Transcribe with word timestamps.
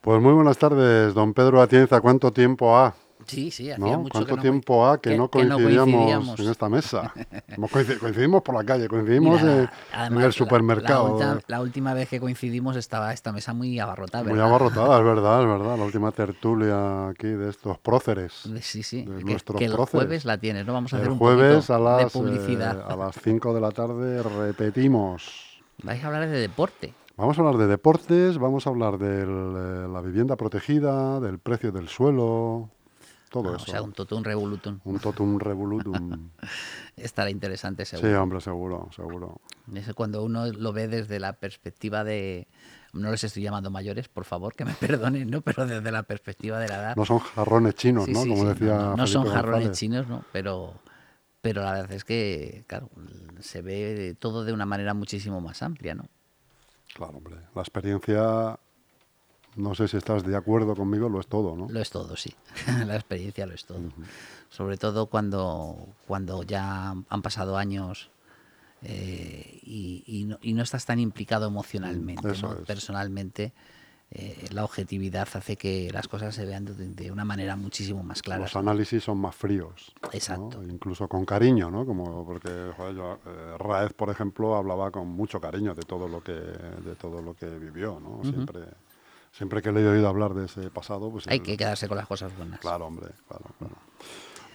Pues 0.00 0.22
muy 0.22 0.32
buenas 0.32 0.58
tardes, 0.58 1.12
don 1.14 1.34
Pedro 1.34 1.60
Atienza. 1.60 2.00
¿Cuánto 2.00 2.32
tiempo 2.32 2.76
ha? 2.76 2.94
Sí, 3.26 3.50
sí, 3.50 3.70
hacía 3.70 3.78
¿no? 3.84 3.98
mucho 3.98 4.12
¿Cuánto 4.12 4.30
que 4.30 4.36
no 4.36 4.42
tiempo 4.42 4.86
ha 4.86 4.98
que, 5.00 5.10
que- 5.10 5.16
no 5.18 5.28
que 5.28 5.44
no 5.44 5.56
coincidíamos 5.58 6.40
en 6.40 6.48
esta 6.48 6.68
mesa? 6.68 7.12
Coincidimos 8.00 8.42
por 8.42 8.54
la 8.54 8.64
calle, 8.64 8.88
coincidimos 8.88 9.42
Mira, 9.42 9.64
eh, 9.64 9.68
en 10.06 10.20
el 10.20 10.32
supermercado. 10.32 11.18
La, 11.18 11.34
ulta- 11.34 11.44
la 11.48 11.60
última 11.60 11.92
vez 11.94 12.08
que 12.08 12.20
coincidimos 12.20 12.76
estaba 12.76 13.12
esta 13.12 13.32
mesa 13.32 13.52
muy 13.52 13.78
abarrotada, 13.80 14.30
Muy 14.30 14.38
abarrotada, 14.40 14.98
es 14.98 15.04
verdad, 15.04 15.42
es 15.42 15.46
verdad. 15.48 15.76
La 15.76 15.84
última 15.84 16.12
tertulia 16.12 17.08
aquí 17.08 17.26
de 17.26 17.50
estos 17.50 17.76
próceres. 17.78 18.48
Sí, 18.62 18.82
sí. 18.84 19.02
de 19.04 19.18
Que, 19.18 19.24
nuestros 19.24 19.58
que 19.58 19.64
el 19.66 19.72
próceres. 19.72 19.90
jueves 20.06 20.24
la 20.24 20.38
tienes, 20.38 20.64
¿no? 20.64 20.72
Vamos 20.72 20.94
a 20.94 20.96
hacer 20.98 21.10
un 21.10 21.18
jueves 21.18 21.68
a 21.70 21.78
las, 21.78 22.04
de 22.04 22.10
publicidad. 22.18 22.78
eh, 22.78 22.84
a 22.88 22.96
las 22.96 23.16
5 23.20 23.52
de 23.52 23.60
la 23.60 23.72
tarde 23.72 24.22
repetimos. 24.22 25.60
Vais 25.82 26.02
a 26.02 26.06
hablar 26.06 26.28
de 26.28 26.38
deporte. 26.38 26.94
Vamos 27.18 27.36
a 27.36 27.40
hablar 27.42 27.56
de 27.58 27.66
deportes, 27.66 28.38
vamos 28.38 28.66
a 28.66 28.70
hablar 28.70 28.96
de 28.96 29.26
la 29.88 30.00
vivienda 30.00 30.36
protegida, 30.36 31.18
del 31.18 31.40
precio 31.40 31.72
del 31.72 31.88
suelo, 31.88 32.70
todo 33.30 33.52
Ah, 33.52 33.56
eso. 33.56 33.64
o 33.64 33.70
sea, 33.72 33.82
un 33.82 33.92
totum 33.92 34.22
revolutum. 34.22 34.78
Un 34.84 35.00
totum 35.00 35.36
revolutum. 35.40 36.30
Estará 36.96 37.28
interesante 37.30 37.84
sí, 37.84 37.96
seguro. 37.96 38.22
hombre, 38.22 38.40
seguro, 38.40 38.88
seguro. 38.94 39.40
Es 39.74 39.92
cuando 39.94 40.22
uno 40.22 40.46
lo 40.46 40.72
ve 40.72 40.86
desde 40.86 41.18
la 41.18 41.32
perspectiva 41.32 42.04
de... 42.04 42.46
No 42.92 43.10
les 43.10 43.22
estoy 43.24 43.42
llamando 43.42 43.70
mayores, 43.70 44.08
por 44.08 44.24
favor, 44.24 44.54
que 44.54 44.64
me 44.64 44.72
perdonen, 44.80 45.28
¿no? 45.28 45.40
Pero 45.40 45.66
desde 45.66 45.90
la 45.90 46.04
perspectiva 46.04 46.60
de 46.60 46.68
la 46.68 46.76
edad. 46.76 46.96
No 46.96 47.04
son 47.04 47.18
jarrones 47.18 47.74
chinos, 47.74 48.04
Sí, 48.04 48.12
¿no? 48.12 48.22
sí, 48.22 48.28
Como 48.30 48.42
sí, 48.44 48.48
decía 48.50 48.76
no, 48.76 48.96
no 48.96 49.06
son 49.08 49.26
jarrones 49.26 49.54
González. 49.66 49.78
chinos, 49.78 50.06
¿no? 50.08 50.24
Pero, 50.32 50.72
pero 51.40 51.62
la 51.64 51.72
verdad 51.72 51.92
es 51.92 52.04
que, 52.04 52.64
claro, 52.68 52.88
se 53.40 53.60
ve 53.60 54.16
todo 54.18 54.44
de 54.44 54.52
una 54.52 54.66
manera 54.66 54.94
muchísimo 54.94 55.40
más 55.40 55.62
amplia, 55.64 55.94
¿no? 55.96 56.04
Claro, 56.94 57.18
hombre. 57.18 57.36
La 57.54 57.62
experiencia, 57.62 58.58
no 59.56 59.74
sé 59.74 59.88
si 59.88 59.96
estás 59.96 60.24
de 60.24 60.36
acuerdo 60.36 60.74
conmigo, 60.74 61.08
lo 61.08 61.20
es 61.20 61.26
todo, 61.26 61.56
¿no? 61.56 61.68
Lo 61.68 61.80
es 61.80 61.90
todo, 61.90 62.16
sí. 62.16 62.34
la 62.86 62.94
experiencia 62.94 63.46
lo 63.46 63.54
es 63.54 63.64
todo. 63.64 63.80
Sobre 64.48 64.76
todo 64.76 65.06
cuando, 65.06 65.88
cuando 66.06 66.42
ya 66.42 66.90
han 66.90 67.22
pasado 67.22 67.56
años 67.56 68.10
eh, 68.82 69.60
y, 69.62 70.04
y 70.06 70.24
no, 70.24 70.38
y 70.40 70.52
no 70.52 70.62
estás 70.62 70.86
tan 70.86 70.98
implicado 71.00 71.46
emocionalmente, 71.46 72.28
¿no? 72.42 72.56
personalmente. 72.64 73.52
Eh, 74.10 74.46
la 74.52 74.64
objetividad 74.64 75.28
hace 75.34 75.56
que 75.56 75.90
las 75.92 76.08
cosas 76.08 76.34
se 76.34 76.46
vean 76.46 76.64
de, 76.64 76.74
de 76.74 77.12
una 77.12 77.24
manera 77.24 77.56
muchísimo 77.56 78.02
más 78.02 78.22
clara. 78.22 78.40
Los 78.42 78.56
análisis 78.56 79.04
son 79.04 79.18
más 79.18 79.34
fríos. 79.36 79.92
¿no? 80.02 80.08
Exacto. 80.12 80.62
Incluso 80.64 81.08
con 81.08 81.24
cariño, 81.26 81.70
¿no? 81.70 81.84
Como 81.84 82.24
porque 82.24 82.48
joder, 82.76 82.94
yo, 82.96 83.18
eh, 83.26 83.56
Raez, 83.58 83.92
por 83.92 84.08
ejemplo, 84.10 84.56
hablaba 84.56 84.90
con 84.90 85.08
mucho 85.08 85.40
cariño 85.40 85.74
de 85.74 85.82
todo 85.82 86.08
lo 86.08 86.22
que 86.22 86.32
de 86.32 86.94
todo 86.98 87.20
lo 87.20 87.34
que 87.34 87.46
vivió, 87.58 88.00
¿no? 88.00 88.22
Siempre 88.28 88.60
siempre 89.30 89.60
que 89.62 89.70
le 89.70 89.82
he 89.82 89.86
oído 89.88 90.08
hablar 90.08 90.32
de 90.34 90.46
ese 90.46 90.70
pasado, 90.70 91.10
pues 91.10 91.28
Hay 91.28 91.36
él- 91.36 91.42
que 91.44 91.56
quedarse 91.56 91.86
con 91.86 91.96
las 91.98 92.06
cosas 92.06 92.34
buenas. 92.36 92.58
Claro, 92.60 92.86
hombre, 92.86 93.08
claro, 93.28 93.44
claro. 93.58 93.74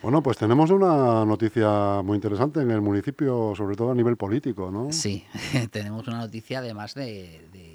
Bueno, 0.02 0.22
pues 0.22 0.36
tenemos 0.38 0.70
una 0.72 1.24
noticia 1.24 2.02
muy 2.04 2.16
interesante 2.16 2.60
en 2.60 2.72
el 2.72 2.82
municipio, 2.82 3.54
sobre 3.56 3.78
todo 3.78 3.92
a 3.92 3.96
nivel 3.96 4.18
político, 4.18 4.70
¿no? 4.70 4.92
Sí, 4.92 5.24
tenemos 5.72 6.06
una 6.08 6.18
noticia 6.18 6.60
además 6.60 6.96
de, 6.96 7.48
de, 7.54 7.73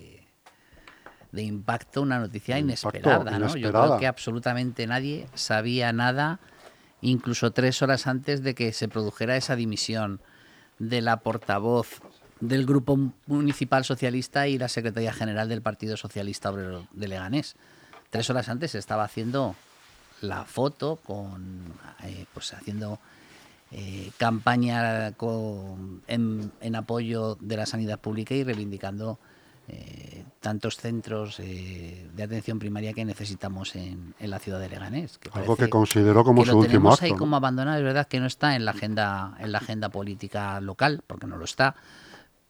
de 1.32 1.42
impacto, 1.42 2.02
una 2.02 2.18
noticia 2.18 2.58
impacto, 2.58 2.88
inesperada, 2.98 3.38
¿no? 3.38 3.46
Yo 3.56 3.70
creo 3.70 3.98
que 3.98 4.06
absolutamente 4.06 4.86
nadie 4.86 5.26
sabía 5.34 5.92
nada, 5.92 6.40
incluso 7.00 7.50
tres 7.52 7.82
horas 7.82 8.06
antes 8.06 8.42
de 8.42 8.54
que 8.54 8.72
se 8.72 8.88
produjera 8.88 9.36
esa 9.36 9.54
dimisión 9.56 10.20
de 10.78 11.00
la 11.02 11.18
portavoz 11.18 12.00
del 12.40 12.66
Grupo 12.66 12.96
Municipal 13.26 13.84
Socialista 13.84 14.46
y 14.48 14.58
la 14.58 14.68
Secretaría 14.68 15.12
General 15.12 15.48
del 15.48 15.60
Partido 15.60 15.96
Socialista 15.96 16.50
Obrero 16.50 16.86
de 16.92 17.08
Leganés. 17.08 17.56
Tres 18.10 18.30
horas 18.30 18.48
antes 18.48 18.70
se 18.70 18.78
estaba 18.78 19.04
haciendo 19.04 19.54
la 20.20 20.44
foto 20.44 20.96
con, 21.04 21.62
eh, 22.04 22.24
pues 22.32 22.52
haciendo 22.54 22.98
eh, 23.70 24.10
campaña 24.16 25.12
con- 25.12 26.02
en, 26.06 26.50
en 26.60 26.74
apoyo 26.76 27.36
de 27.40 27.56
la 27.58 27.66
sanidad 27.66 28.00
pública 28.00 28.34
y 28.34 28.42
reivindicando 28.42 29.18
eh, 29.68 30.24
tantos 30.40 30.76
centros 30.76 31.38
eh, 31.40 32.08
de 32.14 32.22
atención 32.22 32.58
primaria 32.58 32.94
que 32.94 33.04
necesitamos 33.04 33.76
en, 33.76 34.14
en 34.18 34.30
la 34.30 34.38
ciudad 34.38 34.58
de 34.60 34.68
Leganés. 34.68 35.18
que 35.18 35.30
Algo 35.32 35.56
que 35.56 35.68
consideró 35.68 36.24
como 36.24 36.42
que 36.42 36.46
su 36.46 36.52
lo 36.52 36.58
último 36.58 36.72
tenemos 36.72 36.94
acto. 36.94 37.04
ahí 37.04 37.12
¿no? 37.12 37.18
como 37.18 37.36
abandonado. 37.36 37.76
Es 37.78 37.84
verdad 37.84 38.06
que 38.08 38.18
no 38.20 38.26
está 38.26 38.56
en 38.56 38.64
la 38.64 38.70
agenda 38.70 39.36
en 39.40 39.52
la 39.52 39.58
agenda 39.58 39.90
política 39.90 40.60
local, 40.60 41.02
porque 41.06 41.26
no 41.26 41.36
lo 41.36 41.44
está. 41.44 41.74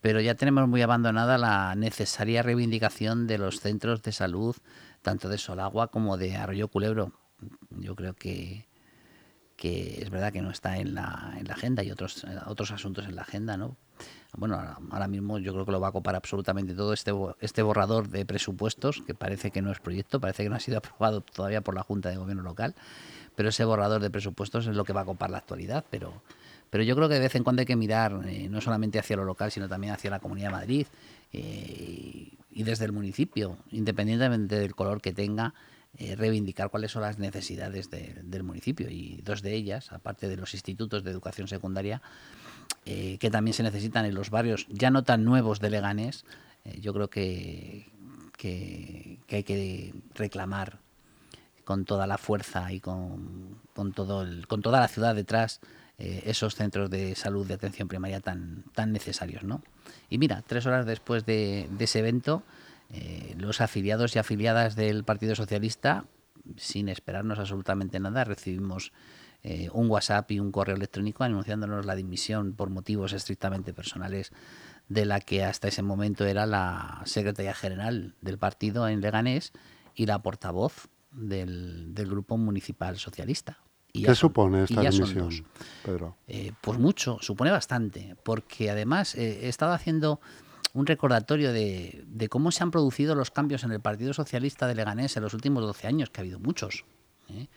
Pero 0.00 0.20
ya 0.20 0.36
tenemos 0.36 0.68
muy 0.68 0.80
abandonada 0.80 1.38
la 1.38 1.74
necesaria 1.74 2.42
reivindicación 2.42 3.26
de 3.26 3.38
los 3.38 3.60
centros 3.60 4.02
de 4.02 4.12
salud, 4.12 4.54
tanto 5.02 5.28
de 5.28 5.38
Solagua 5.38 5.88
como 5.88 6.16
de 6.16 6.36
Arroyo 6.36 6.68
Culebro. 6.68 7.12
Yo 7.70 7.96
creo 7.96 8.14
que, 8.14 8.68
que 9.56 10.00
es 10.00 10.10
verdad 10.10 10.32
que 10.32 10.40
no 10.40 10.50
está 10.50 10.78
en 10.78 10.94
la, 10.94 11.34
en 11.36 11.48
la 11.48 11.54
agenda 11.54 11.82
y 11.82 11.90
otros, 11.90 12.24
otros 12.46 12.70
asuntos 12.70 13.06
en 13.06 13.16
la 13.16 13.22
agenda, 13.22 13.56
¿no? 13.56 13.76
Bueno, 14.38 14.56
ahora, 14.90 15.08
mismo 15.08 15.40
yo 15.40 15.52
creo 15.52 15.66
que 15.66 15.72
lo 15.72 15.80
va 15.80 15.88
a 15.88 15.92
copar 15.92 16.14
absolutamente 16.14 16.72
todo 16.72 16.92
este, 16.92 17.12
este 17.40 17.60
borrador 17.62 18.08
de 18.08 18.24
presupuestos, 18.24 19.02
que 19.04 19.12
parece 19.12 19.50
que 19.50 19.62
no 19.62 19.72
es 19.72 19.80
proyecto, 19.80 20.20
parece 20.20 20.44
que 20.44 20.48
no 20.48 20.54
ha 20.54 20.60
sido 20.60 20.78
aprobado 20.78 21.22
todavía 21.22 21.60
por 21.60 21.74
la 21.74 21.82
Junta 21.82 22.08
de 22.08 22.16
Gobierno 22.18 22.44
local, 22.44 22.76
pero 23.34 23.48
ese 23.48 23.64
borrador 23.64 24.00
de 24.00 24.10
presupuestos 24.10 24.68
es 24.68 24.76
lo 24.76 24.84
que 24.84 24.92
va 24.92 25.00
a 25.00 25.04
copar 25.04 25.30
la 25.30 25.38
actualidad, 25.38 25.84
pero, 25.90 26.22
pero 26.70 26.84
yo 26.84 26.94
creo 26.94 27.08
que 27.08 27.14
de 27.14 27.20
vez 27.20 27.34
en 27.34 27.42
cuando 27.42 27.60
hay 27.60 27.66
que 27.66 27.74
mirar 27.74 28.20
eh, 28.26 28.48
no 28.48 28.60
solamente 28.60 29.00
hacia 29.00 29.16
lo 29.16 29.24
local, 29.24 29.50
sino 29.50 29.68
también 29.68 29.92
hacia 29.92 30.10
la 30.10 30.20
Comunidad 30.20 30.48
de 30.48 30.52
Madrid 30.52 30.86
eh, 31.32 32.30
y 32.50 32.62
desde 32.62 32.84
el 32.84 32.92
municipio, 32.92 33.58
independientemente 33.70 34.56
del 34.58 34.74
color 34.74 35.00
que 35.00 35.12
tenga, 35.12 35.54
eh, 35.96 36.14
reivindicar 36.16 36.70
cuáles 36.70 36.92
son 36.92 37.02
las 37.02 37.18
necesidades 37.18 37.90
de- 37.90 38.20
del 38.22 38.42
municipio. 38.44 38.88
Y 38.90 39.20
dos 39.24 39.42
de 39.42 39.54
ellas, 39.54 39.92
aparte 39.92 40.28
de 40.28 40.36
los 40.36 40.54
institutos 40.54 41.02
de 41.02 41.10
educación 41.10 41.48
secundaria, 41.48 42.02
eh, 42.90 43.18
que 43.18 43.30
también 43.30 43.52
se 43.52 43.62
necesitan 43.62 44.06
en 44.06 44.14
los 44.14 44.30
barrios 44.30 44.66
ya 44.70 44.90
no 44.90 45.02
tan 45.04 45.22
nuevos 45.22 45.60
de 45.60 45.68
Leganés, 45.68 46.24
eh, 46.64 46.80
yo 46.80 46.94
creo 46.94 47.10
que, 47.10 47.86
que, 48.38 49.18
hay 49.30 49.44
que 49.44 49.92
reclamar 50.14 50.78
con 51.64 51.84
toda 51.84 52.06
la 52.06 52.16
fuerza 52.16 52.72
y 52.72 52.80
con, 52.80 53.58
con 53.74 53.92
todo 53.92 54.22
el- 54.22 54.46
con 54.46 54.62
toda 54.62 54.80
la 54.80 54.88
ciudad 54.88 55.14
detrás 55.14 55.60
eh, 55.98 56.22
esos 56.24 56.54
centros 56.54 56.88
de 56.88 57.14
salud 57.14 57.46
de 57.46 57.54
atención 57.54 57.88
primaria 57.88 58.20
tan, 58.20 58.64
tan 58.74 58.90
necesarios. 58.92 59.42
¿no? 59.42 59.62
Y 60.08 60.16
mira, 60.16 60.42
tres 60.46 60.64
horas 60.64 60.86
después 60.86 61.26
de, 61.26 61.68
ese 61.78 61.98
evento, 61.98 62.42
los 63.36 63.60
afiliados 63.60 64.16
y 64.16 64.18
afiliadas 64.18 64.76
del 64.76 65.04
Partido 65.04 65.34
Socialista, 65.34 66.06
sin 66.56 66.88
esperarnos 66.88 67.38
absolutamente 67.38 68.00
nada, 68.00 68.24
recibimos 68.24 68.92
eh, 69.42 69.68
un 69.72 69.88
WhatsApp 69.90 70.30
y 70.32 70.40
un 70.40 70.50
correo 70.52 70.76
electrónico 70.76 71.24
anunciándonos 71.24 71.86
la 71.86 71.94
dimisión 71.94 72.54
por 72.54 72.70
motivos 72.70 73.12
estrictamente 73.12 73.72
personales 73.72 74.32
de 74.88 75.04
la 75.04 75.20
que 75.20 75.44
hasta 75.44 75.68
ese 75.68 75.82
momento 75.82 76.24
era 76.26 76.46
la 76.46 77.02
secretaria 77.04 77.54
general 77.54 78.14
del 78.20 78.38
partido 78.38 78.88
en 78.88 79.00
Leganés 79.00 79.52
y 79.94 80.06
la 80.06 80.20
portavoz 80.22 80.88
del, 81.12 81.94
del 81.94 82.08
grupo 82.08 82.36
municipal 82.36 82.96
socialista. 82.98 83.58
Y 83.92 84.00
¿Qué 84.02 84.08
son- 84.08 84.16
supone 84.16 84.64
esta 84.64 84.80
dimisión. 84.82 85.46
Pedro? 85.84 86.16
Eh, 86.26 86.52
pues 86.60 86.78
mucho, 86.78 87.18
supone 87.20 87.50
bastante, 87.50 88.16
porque 88.22 88.70
además 88.70 89.14
eh, 89.14 89.40
he 89.46 89.48
estado 89.48 89.72
haciendo 89.72 90.20
un 90.74 90.86
recordatorio 90.86 91.52
de, 91.52 92.04
de 92.06 92.28
cómo 92.28 92.50
se 92.50 92.62
han 92.62 92.70
producido 92.70 93.14
los 93.14 93.30
cambios 93.30 93.64
en 93.64 93.72
el 93.72 93.80
Partido 93.80 94.12
Socialista 94.12 94.66
de 94.66 94.74
Leganés 94.74 95.16
en 95.16 95.22
los 95.22 95.32
últimos 95.34 95.62
12 95.64 95.86
años, 95.86 96.10
que 96.10 96.20
ha 96.20 96.22
habido 96.22 96.38
muchos. 96.38 96.84
¿eh? 97.30 97.48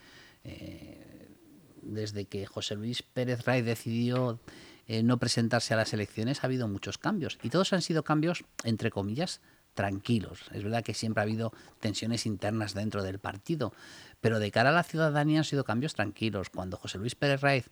Desde 1.81 2.25
que 2.25 2.45
José 2.45 2.75
Luis 2.75 3.03
Pérez 3.03 3.45
Ray 3.45 3.61
decidió 3.61 4.39
eh, 4.87 5.03
no 5.03 5.17
presentarse 5.17 5.73
a 5.73 5.77
las 5.77 5.93
elecciones, 5.93 6.43
ha 6.43 6.47
habido 6.47 6.67
muchos 6.67 6.97
cambios. 6.97 7.39
Y 7.43 7.49
todos 7.49 7.73
han 7.73 7.81
sido 7.81 8.03
cambios, 8.03 8.43
entre 8.63 8.91
comillas, 8.91 9.41
tranquilos. 9.73 10.41
Es 10.53 10.63
verdad 10.63 10.83
que 10.83 10.93
siempre 10.93 11.22
ha 11.22 11.23
habido 11.23 11.53
tensiones 11.79 12.25
internas 12.25 12.73
dentro 12.73 13.03
del 13.03 13.19
partido, 13.19 13.73
pero 14.19 14.39
de 14.39 14.51
cara 14.51 14.69
a 14.69 14.73
la 14.73 14.83
ciudadanía 14.83 15.39
han 15.39 15.45
sido 15.45 15.63
cambios 15.63 15.93
tranquilos. 15.93 16.49
Cuando 16.49 16.78
José 16.78 16.97
Luis 16.97 17.16
Pérez 17.16 17.41
Raiz 17.41 17.69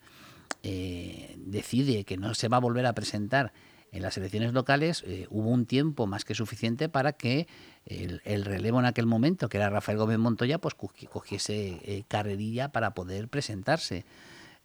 eh, 0.64 1.36
decide 1.38 2.06
que 2.06 2.18
no 2.18 2.34
se 2.34 2.48
va 2.48 2.58
a 2.58 2.62
volver 2.62 2.86
a 2.86 2.94
presentar 2.94 3.54
en 3.92 4.04
las 4.04 4.18
elecciones 4.18 4.54
locales, 4.54 5.04
eh, 5.08 5.28
hubo 5.30 5.50
un 5.50 5.66
tiempo 5.66 6.06
más 6.06 6.24
que 6.24 6.36
suficiente 6.36 6.90
para 6.90 7.14
que 7.14 7.48
el, 7.90 8.22
el 8.24 8.46
relevo 8.46 8.80
en 8.80 8.86
aquel 8.86 9.06
momento, 9.06 9.50
que 9.50 9.58
era 9.58 9.70
Rafael 9.70 9.98
Gómez 9.98 10.18
Montoya, 10.20 10.60
pues 10.60 10.78
cogi- 10.78 11.10
cogiese 11.10 11.82
eh, 11.84 12.04
carrerilla 12.08 12.70
para 12.72 12.94
poder 12.94 13.28
presentarse. 13.28 14.06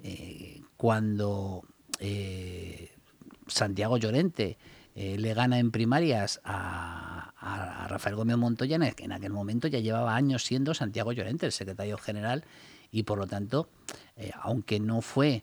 Eh, 0.03 0.61
cuando 0.76 1.65
eh, 1.99 2.93
Santiago 3.47 3.97
Llorente 3.97 4.59
le 4.94 5.35
gana 5.35 5.59
en 5.59 5.73
primarias 5.73 6.41
a, 6.44 7.87
Rafael 7.88 8.15
Gómez 8.15 8.37
Montoya, 8.37 8.76
en 8.76 8.82
en 8.85 9.12
aquel 9.12 9.32
momento 9.32 9.67
ya 9.67 9.81
llevaba 9.81 10.15
años 10.15 10.44
siendo 10.44 10.73
Santiago 10.73 11.11
Llorente 11.12 11.47
el 11.47 11.53
secretario 11.53 11.99
general 11.99 12.44
y 12.93 13.03
por 13.03 13.19
lo 13.19 13.26
tanto, 13.26 13.69
aunque 14.41 14.79
no 14.79 15.00
fue 15.00 15.43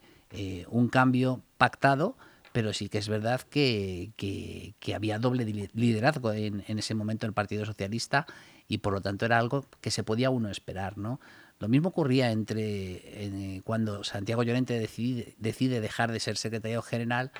un 0.70 0.88
cambio 0.88 1.42
pactado, 1.58 2.16
pero 2.52 2.74
sí 2.74 2.90
que 2.90 2.98
es 2.98 3.08
verdad 3.08 3.42
que, 3.42 4.12
que- 4.18 4.74
había 4.94 5.20
doble 5.20 5.46
li- 5.46 5.70
liderazgo 5.74 6.34
en, 6.34 6.64
ese 6.68 6.96
momento 6.96 7.26
el 7.26 7.34
Partido 7.34 7.66
Socialista 7.66 8.26
y 8.68 8.80
por 8.80 8.94
lo 8.94 9.02
tanto 9.02 9.26
era 9.26 9.38
algo 9.38 9.66
que 9.80 9.92
se 9.92 10.04
podía 10.04 10.30
uno 10.30 10.50
esperar, 10.50 10.98
¿no? 10.98 11.20
Lo 11.60 11.68
mismo 11.68 11.90
ocurría 11.90 12.32
entre 12.32 13.62
cuando 13.64 14.04
Santiago 14.04 14.44
Llorente 14.44 14.80
decide, 14.80 15.36
decide 15.38 15.80
dejar 15.80 16.12
de 16.12 16.20
ser 16.20 16.38
secretario 16.38 16.82
general 16.82 17.32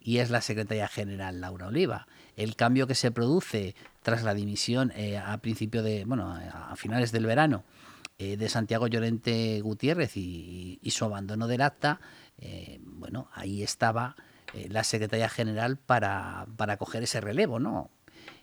y 0.00 0.18
es 0.18 0.30
la 0.30 0.40
secretaria 0.40 0.88
general 0.88 1.40
Laura 1.40 1.68
Oliva. 1.68 2.08
El 2.36 2.56
cambio 2.56 2.86
que 2.86 2.94
se 2.94 3.10
produce 3.10 3.74
tras 4.02 4.22
la 4.24 4.34
dimisión 4.34 4.92
a 5.24 5.38
principio 5.38 5.82
de, 5.82 6.04
bueno, 6.04 6.32
a 6.32 6.74
finales 6.76 7.12
del 7.12 7.26
verano 7.26 7.64
de 8.18 8.48
Santiago 8.48 8.88
Llorente 8.88 9.60
Gutiérrez 9.60 10.16
y, 10.16 10.80
su 10.90 11.04
abandono 11.04 11.46
del 11.46 11.60
acta, 11.62 12.00
bueno, 12.82 13.28
ahí 13.32 13.62
estaba 13.62 14.16
eh, 14.54 14.68
la 14.70 14.84
Secretaría 14.84 15.28
General 15.28 15.76
para, 15.76 16.46
para, 16.56 16.76
coger 16.76 17.02
ese 17.02 17.20
relevo, 17.20 17.58
¿no? 17.58 17.90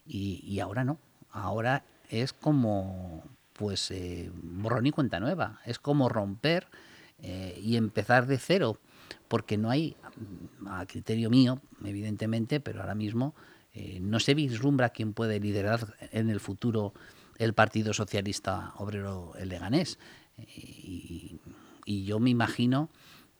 Y, 0.05 0.59
ahora 0.59 0.83
no, 0.83 0.99
ahora 1.31 1.83
es 2.09 2.31
como, 2.31 3.23
pues, 3.53 3.89
eh, 3.89 4.29
borrón 4.33 4.85
y 4.85 4.91
cuenta 4.91 5.19
nueva, 5.19 5.61
es 5.65 5.79
como 5.79 6.09
romper 6.09 6.67
eh, 7.23 7.59
y 7.63 7.75
empezar 7.75 8.27
de 8.27 8.37
cero, 8.37 8.79
porque 9.27 9.57
no 9.57 9.71
hay, 9.71 9.97
a 10.67 10.85
criterio 10.85 11.31
mío, 11.31 11.59
evidentemente, 11.83 12.59
pero 12.59 12.81
ahora 12.81 12.95
mismo 12.95 13.33
no 13.99 14.21
se 14.21 14.33
vislumbra 14.35 14.91
quién 14.91 15.11
puede 15.11 15.37
liderar 15.41 15.97
en 16.13 16.29
el 16.29 16.39
futuro 16.39 16.93
el 17.37 17.53
Partido 17.53 17.93
Socialista 17.93 18.73
Obrero 18.77 19.33
Leganés. 19.43 19.99
Y, 20.37 21.41
y 21.85 22.05
yo 22.05 22.21
me 22.21 22.29
imagino 22.29 22.89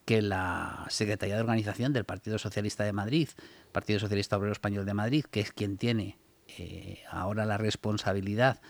que 0.06 0.22
la 0.22 0.86
Secretaría 0.90 1.36
de 1.36 1.42
Organización 1.42 1.92
del 1.92 2.06
Partido 2.06 2.38
Socialista 2.38 2.84
de 2.84 2.94
Madrid, 2.94 3.28
Partido 3.72 4.00
Socialista 4.00 4.38
Obrero 4.38 4.54
Español 4.54 4.86
de 4.86 4.94
Madrid, 4.94 5.26
que 5.30 5.40
es 5.40 5.52
quien 5.52 5.78
tiene 5.78 6.18
eh, 6.58 7.04
ahora 7.10 7.46
la 7.46 7.58
responsabilidad 7.58 8.62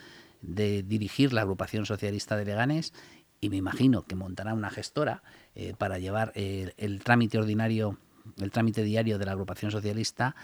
de 0.41 0.81
dirigir 0.81 1.33
la 1.33 1.41
agrupación 1.41 1.85
socialista 1.85 2.37
de 2.37 2.45
Leganés, 2.45 2.93
y 3.41 3.49
me 3.49 3.57
imagino 3.57 4.05
que 4.05 4.15
montará 4.15 4.53
una 4.53 4.69
gestora 4.69 5.23
eh, 5.55 5.73
para 5.77 5.99
llevar 5.99 6.31
eh, 6.35 6.73
el 6.77 7.03
trámite 7.03 7.37
ordinario, 7.37 7.97
el 8.39 8.49
trámite 8.51 8.83
diario 8.83 9.19
de 9.19 9.25
la 9.25 9.33
agrupación 9.33 9.71
socialista, 9.71 10.35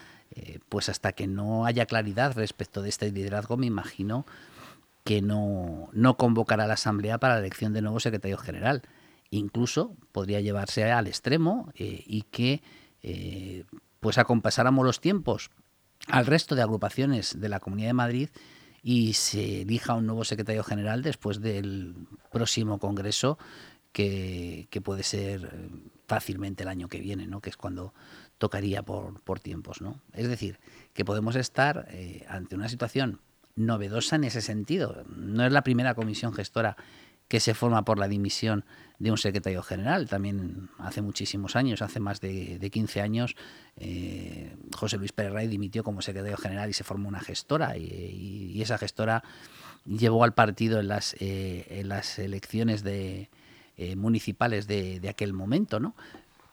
pues 0.70 0.88
hasta 0.88 1.12
que 1.12 1.28
no 1.28 1.66
haya 1.66 1.86
claridad 1.86 2.38
respecto 2.38 2.82
de 2.82 2.88
este 2.88 3.12
liderazgo, 3.12 3.58
me 3.58 3.66
imagino 3.66 4.26
que 5.04 5.22
no, 5.22 5.90
no 5.92 6.16
convocará 6.16 6.68
la 6.68 6.76
Asamblea 6.76 7.18
para 7.18 7.34
la 7.34 7.42
elección 7.42 7.74
de 7.74 7.82
nuevo 7.82 8.00
secretario 8.00 8.38
general 8.38 8.82
incluso 9.32 9.96
podría 10.12 10.42
llevarse 10.42 10.92
al 10.92 11.08
extremo 11.08 11.72
eh, 11.76 12.04
y 12.06 12.24
que 12.24 12.62
eh, 13.02 13.64
pues 14.00 14.18
acompasáramos 14.18 14.86
los 14.86 15.02
tiempos 15.02 15.50
al 16.08 16.26
resto 16.26 16.54
de 16.54 16.62
agrupaciones 16.62 17.40
de 17.40 17.50
la 17.50 17.60
Comunidad 17.60 17.90
de 17.90 17.94
Madrid 17.94 18.30
y 18.84 19.14
se 19.14 19.62
elija 19.62 19.96
un 19.96 20.06
nuevo 20.06 20.24
secretario 20.26 20.64
general 20.64 21.02
después 21.02 21.40
del 21.40 21.96
próximo 22.32 22.78
congreso 22.80 23.38
que, 23.92 24.68
puede 24.84 25.04
ser 25.04 25.50
eh, 25.54 25.70
fácilmente 26.08 26.64
el 26.64 26.70
año 26.70 26.88
que 26.88 27.00
viene, 27.00 27.28
¿no? 27.28 27.42
que 27.42 27.50
es 27.50 27.58
cuando 27.58 27.94
tocaría 28.38 28.84
por, 28.84 29.22
por 29.22 29.40
tiempos. 29.40 29.82
¿no? 29.82 30.02
Es 30.14 30.28
decir, 30.28 30.60
que 30.94 31.06
podemos 31.06 31.36
estar 31.36 31.88
ante 32.28 32.56
una 32.56 32.70
situación 32.70 33.22
novedosa 33.56 34.16
en 34.16 34.26
ese 34.26 34.42
sentido. 34.42 35.04
No 35.16 35.46
es 35.46 35.52
la 35.52 35.64
primera 35.64 35.94
comisión 35.94 36.34
gestora 36.34 36.76
que 37.32 37.40
se 37.40 37.54
forma 37.54 37.86
por 37.86 37.98
la 37.98 38.10
dimisión 38.10 38.66
de 39.00 39.10
un 39.10 39.18
secretario 39.18 39.64
general. 39.64 40.10
También 40.10 40.68
hace 40.80 41.02
muchísimos 41.02 41.56
años, 41.56 41.82
hace 41.82 42.02
más 42.02 42.20
de, 42.20 42.70
15 42.70 43.00
años, 43.00 43.38
eh, 43.78 44.54
José 44.76 44.98
Luis 44.98 45.14
Pérez 45.14 45.32
Rey 45.32 45.48
dimitió 45.48 45.82
como 45.82 46.02
secretario 46.02 46.36
general 46.36 46.70
y 46.70 46.74
se 46.74 46.84
formó 46.84 47.08
una 47.08 47.22
gestora. 47.22 47.78
Y, 47.78 48.62
esa 48.62 48.78
gestora 48.78 49.24
llevó 49.86 50.26
al 50.26 50.34
partido 50.34 50.82
en 50.82 50.90
las, 50.90 51.16
eh, 51.22 51.66
en 51.70 51.88
las 51.88 52.20
elecciones 52.20 52.84
de, 52.84 53.30
eh, 53.78 53.96
municipales 53.96 54.68
de, 54.68 55.00
aquel 55.08 55.32
momento, 55.32 55.80
¿no? 55.80 55.96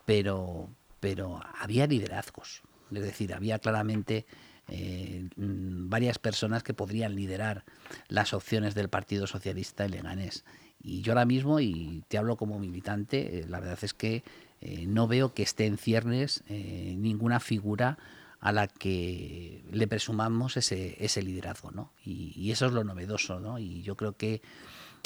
Pero, 0.04 0.70
pero 1.00 1.40
había 1.58 1.88
liderazgos. 1.88 2.62
Es 2.92 3.02
decir, 3.02 3.34
había 3.34 3.58
claramente 3.58 4.26
varias 4.68 6.18
personas 6.18 6.62
que 6.62 6.74
podrían 6.74 7.16
liderar 7.16 7.64
las 8.08 8.34
opciones 8.34 8.74
del 8.74 8.90
Partido 8.90 9.26
Socialista 9.26 9.86
en 9.86 9.92
Leganés. 9.92 10.44
Y 10.80 11.02
yo 11.02 11.12
ahora 11.12 11.24
mismo, 11.24 11.60
y 11.60 12.04
te 12.08 12.18
hablo 12.18 12.36
como 12.36 12.58
militante, 12.58 13.40
eh, 13.40 13.46
la 13.48 13.60
verdad 13.60 13.78
es 13.82 13.94
que 13.94 14.22
eh, 14.60 14.86
no 14.86 15.08
veo 15.08 15.34
que 15.34 15.42
esté 15.42 15.66
en 15.66 15.76
ciernes 15.76 16.44
eh, 16.48 16.94
ninguna 16.98 17.40
figura 17.40 17.98
a 18.40 18.52
la 18.52 18.68
que 18.68 19.64
le 19.72 19.88
presumamos 19.88 20.56
ese, 20.56 20.96
ese 21.04 21.22
liderazgo, 21.22 21.72
¿no? 21.72 21.92
Y, 22.04 22.52
eso 22.52 22.66
es 22.66 22.72
lo 22.72 22.84
novedoso, 22.84 23.40
¿no? 23.40 23.58
Y 23.58 23.82
yo 23.82 23.96
creo 23.96 24.16
que 24.16 24.40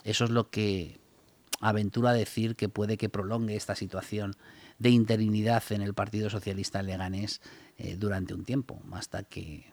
eso 0.05 0.25
es 0.25 0.31
lo 0.31 0.51
que 0.51 1.01
aventura 1.61 2.13
decir 2.13 2.57
que 2.57 2.69
puede 2.69 2.99
que 2.99 3.09
prolongue 3.09 3.57
esta 3.57 3.75
situación 3.75 4.37
de 4.79 4.91
interinidad 4.91 5.63
en 5.71 5.81
el 5.81 5.95
Partido 5.95 6.29
Socialista 6.29 6.83
Leganés 6.83 7.41
durante 7.99 8.35
un 8.35 8.45
tiempo, 8.45 8.83
hasta 8.93 9.23
que, 9.23 9.73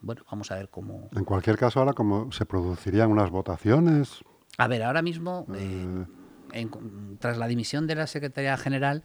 bueno, 0.00 0.24
vamos 0.30 0.50
a 0.50 0.56
ver 0.56 0.68
cómo... 0.68 1.08
En 1.14 1.24
cualquier 1.24 1.56
caso, 1.56 1.80
ahora 1.80 1.92
como 1.92 2.32
se 2.32 2.46
producirían 2.46 3.10
unas 3.10 3.30
votaciones, 3.30 4.24
a 4.58 4.68
ver, 4.68 4.82
ahora 4.82 5.02
mismo, 5.02 5.46
eh, 5.54 6.66
tras 7.18 7.38
la 7.38 7.46
dimisión 7.46 7.86
de 7.86 7.94
la 7.94 8.06
Secretaría 8.06 8.56
General, 8.56 9.02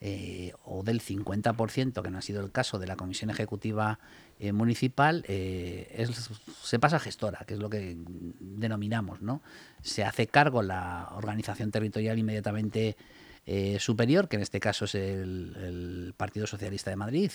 eh, 0.00 0.52
o 0.64 0.82
del 0.82 1.00
50%, 1.00 2.02
que 2.02 2.10
no 2.10 2.18
ha 2.18 2.22
sido 2.22 2.42
el 2.44 2.50
caso 2.50 2.78
de 2.78 2.88
la 2.88 2.96
Comisión 2.96 3.30
Ejecutiva 3.30 4.00
eh, 4.40 4.52
Municipal, 4.52 5.24
se 5.24 6.78
pasa 6.80 6.96
a 6.96 7.00
gestora, 7.00 7.44
que 7.46 7.54
es 7.54 7.60
lo 7.60 7.70
que 7.70 7.96
denominamos, 8.40 9.22
¿no? 9.22 9.42
Se 9.82 10.04
hace 10.04 10.26
cargo 10.26 10.62
la 10.62 11.10
organización 11.14 11.70
territorial 11.70 12.18
inmediatamente 12.18 12.96
superior, 13.78 14.28
que 14.28 14.36
en 14.36 14.42
este 14.42 14.60
caso 14.60 14.84
es 14.84 14.94
el 14.94 16.14
Partido 16.16 16.46
Socialista 16.46 16.90
de 16.90 16.96
Madrid, 16.96 17.30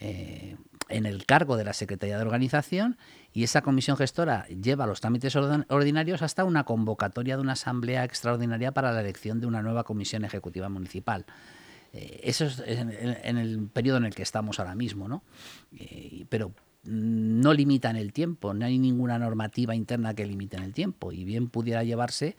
eh, 0.00 0.56
en 0.88 1.06
el 1.06 1.26
cargo 1.26 1.56
de 1.56 1.64
la 1.64 1.72
Secretaría 1.72 2.16
de 2.16 2.22
Organización 2.22 2.96
y 3.32 3.42
esa 3.42 3.62
comisión 3.62 3.96
gestora 3.96 4.46
lleva 4.46 4.86
los 4.86 5.00
trámites 5.00 5.34
ordinarios 5.36 6.22
hasta 6.22 6.44
una 6.44 6.64
convocatoria 6.64 7.36
de 7.36 7.42
una 7.42 7.52
asamblea 7.54 8.04
extraordinaria 8.04 8.72
para 8.72 8.92
la 8.92 9.00
elección 9.00 9.40
de 9.40 9.48
una 9.48 9.60
nueva 9.60 9.82
comisión 9.82 10.24
ejecutiva 10.24 10.68
municipal. 10.68 11.26
Eh, 11.92 12.20
eso 12.22 12.44
es 12.44 12.60
en, 12.60 13.38
el 13.38 13.68
periodo 13.72 13.98
en 13.98 14.04
el 14.04 14.14
que 14.14 14.22
estamos 14.22 14.60
ahora 14.60 14.76
mismo, 14.76 15.08
¿no? 15.08 15.24
Eh, 15.76 16.24
pero 16.28 16.52
no 16.84 17.52
limita 17.52 17.90
en 17.90 17.96
el 17.96 18.12
tiempo, 18.12 18.54
no 18.54 18.64
hay 18.64 18.78
ninguna 18.78 19.18
normativa 19.18 19.74
interna 19.74 20.14
que 20.14 20.24
limite 20.24 20.56
en 20.56 20.62
el 20.62 20.72
tiempo 20.72 21.12
y 21.12 21.24
bien 21.24 21.48
pudiera 21.48 21.82
llevarse, 21.82 22.36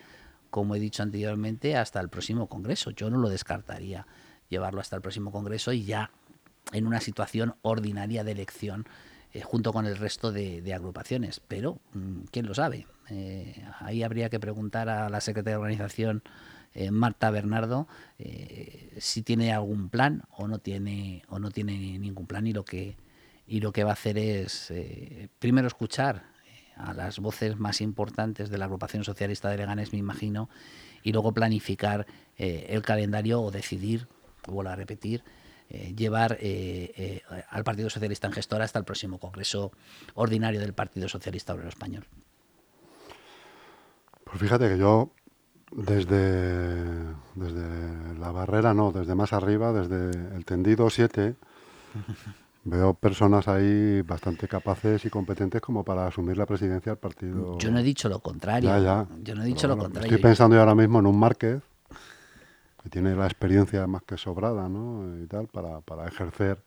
como 0.49 0.75
he 0.75 0.79
dicho 0.79 1.03
anteriormente, 1.03 1.75
hasta 1.75 1.99
el 1.99 2.09
próximo 2.09 2.47
Congreso. 2.47 2.91
Yo 2.91 3.09
no 3.09 3.17
lo 3.17 3.29
descartaría 3.29 4.07
llevarlo 4.49 4.81
hasta 4.81 4.95
el 4.95 5.01
próximo 5.01 5.31
Congreso 5.31 5.71
y 5.71 5.83
ya 5.85 6.11
en 6.73 6.87
una 6.87 7.01
situación 7.01 7.55
ordinaria 7.61 8.23
de 8.23 8.31
elección 8.31 8.87
eh, 9.31 9.41
junto 9.41 9.73
con 9.73 9.85
el 9.85 9.97
resto 9.97 10.31
de, 10.31 10.73
agrupaciones. 10.73 11.39
Pero, 11.47 11.79
mm, 11.93 12.21
¿quién 12.31 12.47
lo 12.47 12.55
sabe? 12.55 12.87
Eh, 13.09 13.63
ahí 13.79 14.03
habría 14.03 14.29
que 14.29 14.39
preguntar 14.39 14.89
a 14.89 15.09
la 15.09 15.21
secretaria 15.21 15.57
de 15.57 15.61
organización, 15.61 16.23
eh, 16.73 16.91
Marta 16.91 17.31
Bernardo, 17.31 17.87
si 18.97 19.23
tiene 19.23 19.51
algún 19.53 19.89
plan 19.89 20.23
o 20.29 20.47
no 20.47 20.59
tiene, 20.59 21.23
o 21.29 21.39
no 21.39 21.49
tiene 21.49 21.97
ningún 21.97 22.27
plan 22.27 22.45
y 22.45 22.53
lo 22.53 22.63
que, 22.63 22.95
y 23.47 23.59
lo 23.59 23.71
que 23.71 23.83
va 23.83 23.91
a 23.91 23.93
hacer 23.93 24.19
es 24.19 24.71
primero 25.39 25.67
escuchar 25.67 26.25
a 26.79 26.93
las 26.93 27.19
voces 27.19 27.59
más 27.59 27.81
importantes 27.81 28.49
de 28.49 28.57
la 28.57 28.65
agrupación 28.65 29.03
socialista 29.03 29.49
de 29.49 29.57
Leganes, 29.57 29.93
me 29.93 29.99
imagino, 29.99 30.49
y 31.03 31.11
luego 31.11 31.33
planificar 31.33 32.07
el 32.37 32.81
calendario 32.81 33.41
o 33.41 33.51
decidir, 33.51 34.07
vuelvo 34.47 34.71
a 34.71 34.75
repetir, 34.75 35.23
eh, 35.71 35.93
llevar 35.95 36.37
eh, 36.41 36.91
eh, 36.97 37.21
al 37.51 37.63
Partido 37.63 37.91
Socialista 37.91 38.25
en 38.25 38.33
gestora 38.33 38.65
hasta 38.65 38.79
el 38.79 38.85
próximo 38.85 39.19
Congreso 39.19 39.71
Ordinario 40.15 40.59
del 40.59 40.73
Partido 40.73 41.07
Socialista 41.07 41.53
Obrero 41.53 41.69
Español. 41.69 42.07
Pues 44.23 44.39
fíjate 44.39 44.67
que 44.67 44.79
yo 44.79 45.11
desde, 45.71 47.13
desde 47.35 48.15
la 48.17 48.31
barrera, 48.31 48.73
no, 48.73 48.91
desde 48.91 49.13
más 49.13 49.31
arriba, 49.31 49.71
desde 49.71 50.09
el 50.35 50.43
tendido 50.43 50.89
7, 50.89 51.35
veo 52.63 52.93
personas 52.93 53.47
ahí 53.47 54.01
bastante 54.01 54.47
capaces 54.47 55.05
y 55.05 55.09
competentes 55.09 55.61
como 55.61 55.83
para 55.83 56.07
asumir 56.07 56.37
la 56.37 56.45
presidencia 56.45 56.91
del 56.91 56.99
partido. 56.99 57.57
Yo 57.57 57.71
no 57.71 57.79
he 57.79 57.83
dicho 57.83 58.09
lo 58.09 58.19
contrario. 58.19 58.69
Yo 59.21 59.35
no 59.35 59.43
he 59.43 59.45
dicho 59.45 59.67
lo 59.67 59.77
contrario. 59.77 60.09
Estoy 60.09 60.21
pensando 60.21 60.55
yo 60.55 60.61
ahora 60.61 60.75
mismo 60.75 60.99
en 60.99 61.05
un 61.05 61.17
Márquez 61.17 61.61
que 62.83 62.89
tiene 62.89 63.15
la 63.15 63.25
experiencia 63.25 63.85
más 63.87 64.03
que 64.03 64.17
sobrada, 64.17 64.69
¿no? 64.69 65.21
Y 65.21 65.27
tal, 65.27 65.47
para, 65.47 65.81
para 65.81 66.07
ejercer 66.07 66.63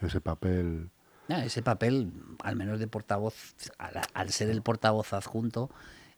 ese 0.00 0.20
papel. 0.20 0.90
ese 1.28 1.62
papel, 1.62 2.12
al 2.42 2.56
menos 2.56 2.78
de 2.78 2.88
portavoz, 2.88 3.54
al, 3.78 4.30
ser 4.30 4.50
el 4.50 4.62
portavoz 4.62 5.12
adjunto, 5.12 5.70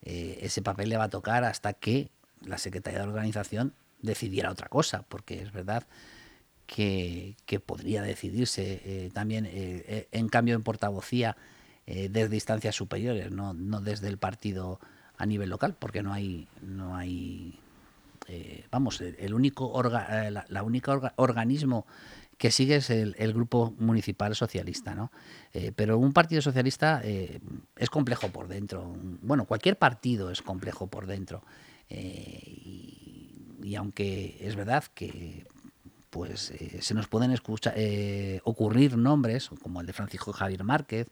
eh, 0.02 0.38
ese 0.42 0.62
papel 0.62 0.88
le 0.88 0.96
va 0.96 1.04
a 1.04 1.10
tocar 1.10 1.44
hasta 1.44 1.74
que 1.74 2.10
la 2.40 2.58
Secretaría 2.58 3.00
de 3.00 3.06
Organización 3.06 3.74
decidiera 4.00 4.50
otra 4.50 4.68
cosa, 4.68 5.04
porque 5.08 5.42
es 5.42 5.52
verdad 5.52 5.84
que, 6.66 7.36
que 7.46 7.60
podría 7.60 8.02
decidirse 8.02 8.82
eh, 8.84 9.10
también, 9.12 9.46
eh, 9.48 10.08
en 10.12 10.28
cambio 10.28 10.54
en 10.54 10.62
portavocía, 10.62 11.36
eh, 11.86 12.08
desde 12.10 12.34
instancias 12.34 12.74
superiores, 12.74 13.30
no, 13.30 13.54
no 13.54 13.80
desde 13.80 14.08
el 14.08 14.18
partido 14.18 14.80
a 15.16 15.24
nivel 15.24 15.48
local, 15.48 15.76
porque 15.78 16.02
no 16.02 16.12
hay, 16.12 16.48
no 16.60 16.96
hay 16.96 17.58
vamos, 18.72 19.00
el, 19.00 19.34
único 19.34 19.70
orga, 19.70 20.28
la, 20.30 20.62
única 20.64 21.12
organismo 21.14 21.86
que 22.38 22.50
sigue 22.50 22.76
es 22.76 22.90
el, 22.90 23.14
grupo 23.32 23.72
municipal 23.78 24.34
socialista, 24.34 24.96
¿no? 24.96 25.12
pero 25.76 25.96
un 25.96 26.12
partido 26.12 26.42
socialista 26.42 27.02
es 27.04 27.88
complejo 27.88 28.28
por 28.30 28.48
dentro. 28.48 28.96
Bueno, 29.22 29.44
cualquier 29.44 29.78
partido 29.78 30.32
es 30.32 30.42
complejo 30.42 30.88
por 30.88 31.06
dentro. 31.06 31.44
Y, 31.88 33.76
aunque 33.76 34.38
es 34.40 34.56
verdad 34.56 34.84
que 34.92 35.46
pues 36.10 36.50
eh, 36.52 36.78
se 36.80 36.94
nos 36.94 37.08
pueden 37.08 37.34
eh, 37.74 38.40
ocurrir 38.44 38.96
nombres, 38.96 39.50
como 39.62 39.80
el 39.80 39.86
de 39.86 39.92
Francisco 39.92 40.32
Javier 40.32 40.64
Márquez, 40.64 41.08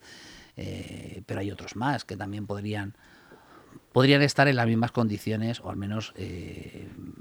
eh, 0.57 1.23
pero 1.27 1.41
hay 1.41 1.51
otros 1.51 1.77
más 1.77 2.05
que 2.05 2.17
también 2.17 2.47
podrían, 2.47 2.97
podrían 3.93 4.23
estar 4.23 4.49
en 4.49 4.57
las 4.57 4.67
mismas 4.67 4.93
condiciones 4.93 5.61
o 5.61 5.71
al 5.71 5.77
menos 5.77 6.15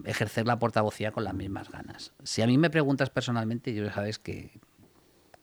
ejercer 0.06 0.46
la 0.46 0.60
portavocía 0.60 1.12
con 1.12 1.24
las 1.24 1.34
mismas 1.34 1.70
ganas. 1.70 2.14
Si 2.24 2.42
a 2.42 2.48
mí 2.48 2.58
me 2.58 2.70
preguntas 2.70 3.10
personalmente, 3.10 3.74
yo 3.74 3.84
ya 3.86 3.94
sabes 3.94 4.20
que, 4.20 4.52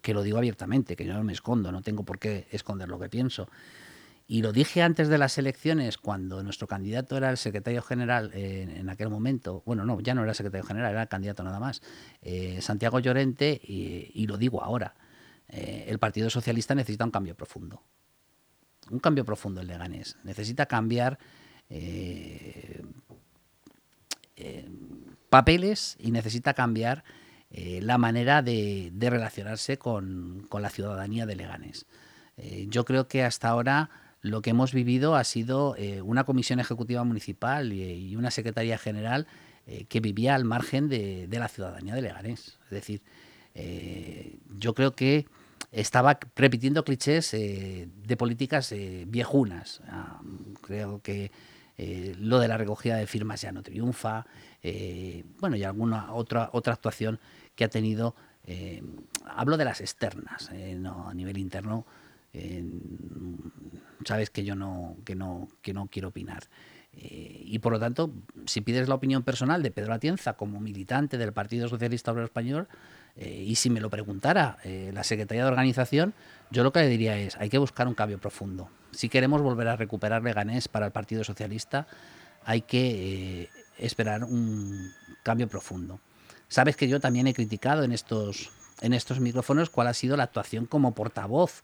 que 0.00 0.14
lo 0.14 0.22
digo 0.22 0.38
abiertamente, 0.38 0.96
que 0.96 1.04
yo 1.04 1.14
no 1.14 1.24
me 1.24 1.32
escondo, 1.32 1.72
no 1.72 1.82
tengo 1.82 2.04
por 2.04 2.18
qué 2.18 2.46
esconder 2.50 2.88
lo 2.88 2.98
que 2.98 3.08
pienso. 3.08 3.48
Y 4.32 4.42
lo 4.42 4.52
dije 4.52 4.80
antes 4.80 5.08
de 5.08 5.18
las 5.18 5.38
elecciones, 5.38 5.98
cuando 5.98 6.40
nuestro 6.44 6.68
candidato 6.68 7.16
era 7.16 7.30
el 7.30 7.36
secretario 7.36 7.82
general 7.82 8.30
en 8.32 8.88
aquel 8.88 9.08
momento, 9.08 9.64
bueno, 9.66 9.84
no, 9.84 9.98
ya 9.98 10.14
no 10.14 10.22
era 10.22 10.34
secretario 10.34 10.64
general, 10.64 10.92
era 10.92 11.06
candidato 11.06 11.42
nada 11.42 11.58
más, 11.58 11.82
eh, 12.22 12.60
Santiago 12.62 13.00
Llorente, 13.00 13.60
y, 13.60 14.24
lo 14.28 14.38
digo 14.38 14.62
ahora, 14.62 14.94
eh, 15.48 15.86
el 15.88 15.98
Partido 15.98 16.30
Socialista 16.30 16.76
necesita 16.76 17.04
un 17.04 17.10
cambio 17.10 17.34
profundo. 17.34 17.82
Un 18.88 19.00
cambio 19.00 19.24
profundo 19.24 19.62
en 19.62 19.66
Leganés. 19.66 20.16
Necesita 20.22 20.66
cambiar 20.66 21.18
eh, 21.68 22.84
papeles 25.28 25.96
y 25.98 26.12
necesita 26.12 26.54
cambiar 26.54 27.02
la 27.50 27.98
manera 27.98 28.42
de, 28.42 28.92
relacionarse 28.96 29.76
con, 29.76 30.46
con, 30.48 30.62
la 30.62 30.70
ciudadanía 30.70 31.26
de 31.26 31.34
Leganés. 31.34 31.84
yo 32.68 32.84
creo 32.84 33.08
que 33.08 33.24
hasta 33.24 33.48
ahora 33.48 33.90
lo 34.22 34.42
que 34.42 34.50
hemos 34.50 34.72
vivido 34.72 35.16
ha 35.16 35.24
sido 35.24 35.74
eh, 35.76 36.02
una 36.02 36.24
comisión 36.24 36.60
ejecutiva 36.60 37.04
municipal 37.04 37.72
y, 37.72 38.14
una 38.16 38.30
secretaría 38.30 38.76
general 38.76 39.26
eh, 39.66 39.84
que 39.88 40.00
vivía 40.00 40.34
al 40.34 40.44
margen 40.44 40.88
de, 40.88 41.26
la 41.30 41.48
ciudadanía 41.48 41.94
de 41.94 42.02
Leganés. 42.02 42.58
Es 42.64 42.70
decir, 42.70 43.02
eh, 43.54 44.38
yo 44.58 44.74
creo 44.74 44.92
que 44.94 45.26
estaba 45.72 46.18
repitiendo 46.36 46.84
clichés 46.84 47.30
de 47.30 48.16
políticas 48.18 48.74
viejunas. 49.06 49.80
Ah, 49.88 50.20
creo 50.60 51.00
que 51.00 51.30
lo 52.18 52.40
de 52.40 52.48
la 52.48 52.58
recogida 52.58 52.96
de 52.96 53.06
firmas 53.06 53.40
ya 53.40 53.52
no 53.52 53.62
triunfa. 53.62 54.26
bueno, 55.38 55.56
y 55.56 55.62
alguna 55.62 56.12
otra, 56.12 56.50
otra 56.52 56.74
actuación 56.74 57.20
que 57.54 57.64
ha 57.64 57.68
tenido. 57.68 58.16
hablo 59.24 59.56
de 59.56 59.64
las 59.64 59.80
externas, 59.80 60.50
no 60.76 61.08
a 61.08 61.14
nivel 61.14 61.38
interno 61.38 61.86
sabes 64.04 64.30
que 64.30 64.44
yo 64.44 64.54
no, 64.54 64.96
que 65.04 65.14
no, 65.14 65.48
que 65.62 65.72
no 65.72 65.86
quiero 65.86 66.08
opinar. 66.08 66.44
Eh, 66.92 67.42
y 67.44 67.58
por 67.60 67.72
lo 67.72 67.78
tanto, 67.78 68.12
si 68.46 68.60
pides 68.60 68.88
la 68.88 68.96
opinión 68.96 69.22
personal 69.22 69.62
de 69.62 69.70
Pedro 69.70 69.94
Atienza 69.94 70.34
como 70.34 70.60
militante 70.60 71.18
del 71.18 71.32
Partido 71.32 71.68
Socialista 71.68 72.10
Obrero 72.10 72.26
Español, 72.26 72.68
eh, 73.16 73.44
y 73.46 73.54
si 73.56 73.70
me 73.70 73.80
lo 73.80 73.90
preguntara 73.90 74.58
eh, 74.64 74.90
la 74.92 75.04
Secretaría 75.04 75.44
de 75.44 75.50
Organización, 75.50 76.14
yo 76.50 76.64
lo 76.64 76.72
que 76.72 76.80
le 76.80 76.88
diría 76.88 77.16
es, 77.18 77.36
hay 77.36 77.48
que 77.48 77.58
buscar 77.58 77.86
un 77.86 77.94
cambio 77.94 78.18
profundo. 78.18 78.68
Si 78.90 79.08
queremos 79.08 79.40
volver 79.40 79.68
a 79.68 79.76
recuperar 79.76 80.22
Leganés 80.22 80.68
para 80.68 80.86
el 80.86 80.92
Partido 80.92 81.22
Socialista, 81.22 81.86
hay 82.44 82.62
que 82.62 83.48
esperar 83.78 84.24
un 84.24 84.90
cambio 85.22 85.48
profundo. 85.48 86.00
Sabes 86.48 86.76
que 86.76 86.88
yo 86.88 86.98
también 86.98 87.28
he 87.28 87.34
criticado 87.34 87.84
en 87.84 87.92
estos, 87.92 88.50
en 88.80 88.94
estos 88.94 89.20
micrófonos 89.20 89.70
cuál 89.70 89.86
ha 89.86 89.94
sido 89.94 90.16
la 90.16 90.24
actuación 90.24 90.66
como 90.66 90.94
portavoz 90.94 91.62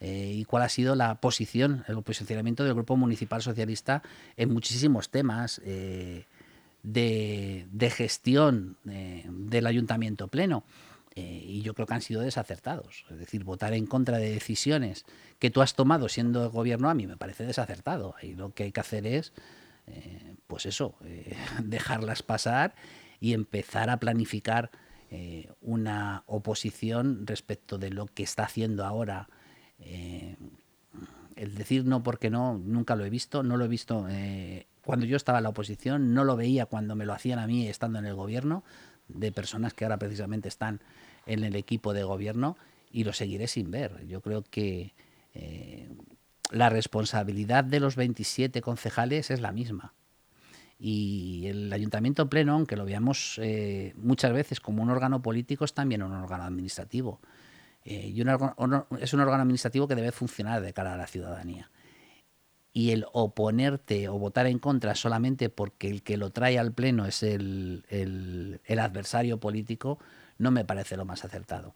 eh, 0.00 0.32
y 0.34 0.44
cuál 0.44 0.62
ha 0.62 0.68
sido 0.68 0.94
la 0.94 1.20
posición, 1.20 1.84
el 1.88 2.00
posicionamiento 2.02 2.64
del 2.64 2.74
Grupo 2.74 2.96
Municipal 2.96 3.42
Socialista 3.42 4.02
en 4.36 4.52
muchísimos 4.52 5.10
temas 5.10 5.60
eh, 5.64 6.26
de, 6.84 7.92
gestión 7.94 8.76
eh, 8.88 9.26
del 9.28 9.66
Ayuntamiento 9.66 10.28
Pleno. 10.28 10.64
y 11.16 11.62
yo 11.62 11.74
creo 11.74 11.86
que 11.86 11.94
han 11.94 12.02
sido 12.02 12.20
desacertados. 12.20 13.04
Es 13.10 13.18
decir, 13.18 13.42
votar 13.42 13.72
en 13.72 13.86
contra 13.86 14.18
de 14.18 14.30
decisiones 14.30 15.04
que 15.40 15.50
tú 15.50 15.62
has 15.62 15.74
tomado 15.74 16.08
siendo 16.08 16.48
gobierno 16.50 16.88
a 16.88 16.94
mí 16.94 17.08
me 17.08 17.16
parece 17.16 17.44
desacertado. 17.44 18.14
Y 18.22 18.34
lo 18.34 18.54
que 18.54 18.64
hay 18.64 18.72
que 18.72 18.80
hacer 18.80 19.04
es, 19.04 19.32
pues 20.46 20.64
eso, 20.66 20.94
dejarlas 21.64 22.22
pasar 22.22 22.76
y 23.20 23.32
empezar 23.32 23.90
a 23.90 23.98
planificar 23.98 24.70
una 25.62 26.22
oposición 26.26 27.26
respecto 27.26 27.78
de 27.78 27.90
lo 27.90 28.06
que 28.06 28.22
está 28.22 28.44
haciendo 28.44 28.84
ahora 28.84 29.28
eh, 29.80 30.36
el 31.36 31.54
decir 31.54 31.84
no 31.84 32.02
porque 32.02 32.30
no, 32.30 32.58
nunca 32.58 32.96
lo 32.96 33.04
he 33.04 33.10
visto, 33.10 33.42
no 33.42 33.56
lo 33.56 33.64
he 33.64 33.68
visto 33.68 34.06
eh, 34.10 34.66
cuando 34.82 35.06
yo 35.06 35.16
estaba 35.16 35.38
en 35.38 35.44
la 35.44 35.50
oposición, 35.50 36.14
no 36.14 36.24
lo 36.24 36.36
veía 36.36 36.66
cuando 36.66 36.96
me 36.96 37.04
lo 37.04 37.12
hacían 37.12 37.38
a 37.38 37.46
mí 37.46 37.68
estando 37.68 37.98
en 37.98 38.06
el 38.06 38.14
gobierno, 38.14 38.64
de 39.08 39.32
personas 39.32 39.72
que 39.72 39.84
ahora 39.84 39.98
precisamente 39.98 40.48
están 40.48 40.80
en 41.26 41.44
el 41.44 41.56
equipo 41.56 41.94
de 41.94 42.02
gobierno 42.02 42.56
y 42.90 43.04
lo 43.04 43.12
seguiré 43.12 43.46
sin 43.46 43.70
ver. 43.70 44.06
Yo 44.06 44.20
creo 44.20 44.42
que 44.42 44.94
eh, 45.34 45.88
la 46.50 46.70
responsabilidad 46.70 47.64
de 47.64 47.80
los 47.80 47.96
27 47.96 48.60
concejales 48.60 49.30
es 49.30 49.40
la 49.40 49.52
misma. 49.52 49.94
Y 50.78 51.46
el 51.46 51.72
ayuntamiento 51.72 52.28
pleno, 52.28 52.54
aunque 52.54 52.76
lo 52.76 52.84
veamos 52.84 53.40
muchas 53.96 54.32
veces 54.32 54.60
como 54.60 54.82
un 54.82 54.90
órgano 54.90 55.20
político, 55.22 55.64
es 55.64 55.74
también 55.74 56.02
un 56.02 56.12
órgano 56.12 56.44
administrativo. 56.44 57.20
Eh, 57.90 58.12
y 58.14 58.20
es 58.20 59.14
un 59.14 59.20
órgano 59.20 59.42
administrativo 59.42 59.88
que 59.88 59.94
debe 59.94 60.12
funcionar 60.12 60.60
de 60.60 60.74
cara 60.74 60.92
a 60.92 60.98
la 60.98 61.06
ciudadanía. 61.06 61.70
Y 62.70 62.90
el 62.90 63.06
oponerte 63.14 64.10
o 64.10 64.18
votar 64.18 64.46
en 64.46 64.58
contra 64.58 64.94
solamente 64.94 65.48
porque 65.48 65.88
el 65.88 66.02
que 66.02 66.18
lo 66.18 66.28
trae 66.28 66.58
al 66.58 66.72
Pleno 66.72 67.06
es 67.06 67.22
el, 67.22 68.60
adversario 68.78 69.40
político 69.40 69.98
no 70.36 70.50
me 70.50 70.66
parece 70.66 70.98
lo 70.98 71.06
más 71.06 71.24
acertado. 71.24 71.74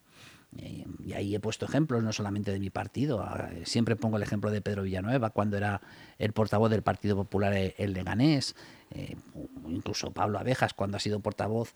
Eh, 0.55 0.85
y 1.03 1.13
ahí 1.13 1.33
he 1.33 1.39
puesto 1.39 1.65
ejemplos, 1.65 2.03
no 2.03 2.13
solamente 2.13 2.51
de 2.51 2.59
mi 2.59 2.69
partido. 2.69 3.21
Ah, 3.21 3.49
siempre 3.65 3.95
pongo 3.95 4.17
el 4.17 4.23
ejemplo 4.23 4.51
de 4.51 4.61
Pedro 4.61 4.83
Villanueva, 4.83 5.31
cuando 5.31 5.57
era 5.57 5.81
el 6.19 6.31
portavoz 6.31 6.69
del 6.69 6.83
Partido 6.83 7.15
Popular 7.15 7.53
el 7.55 7.93
Leganés. 7.93 8.55
Eh, 8.91 9.17
incluso 9.67 10.11
Pablo 10.11 10.37
Abejas, 10.37 10.75
cuando 10.75 10.97
ha 10.97 10.99
sido 10.99 11.21
portavoz, 11.21 11.73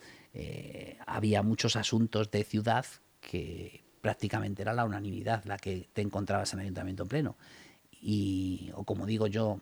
había 1.08 1.41
muchos 1.41 1.75
asuntos 1.75 2.29
de 2.29 2.44
ciudad 2.44 2.86
que 3.20 3.87
prácticamente 4.07 4.61
era 4.61 4.73
la 4.73 4.85
unanimidad 4.85 5.43
la 5.43 5.57
que 5.57 5.89
te 5.91 6.01
encontrabas 6.01 6.53
en 6.53 6.59
el 6.59 6.67
ayuntamiento 6.67 7.05
pleno. 7.05 7.35
Y, 7.91 8.71
o 8.73 8.85
como 8.85 9.05
digo 9.05 9.27
yo, 9.27 9.59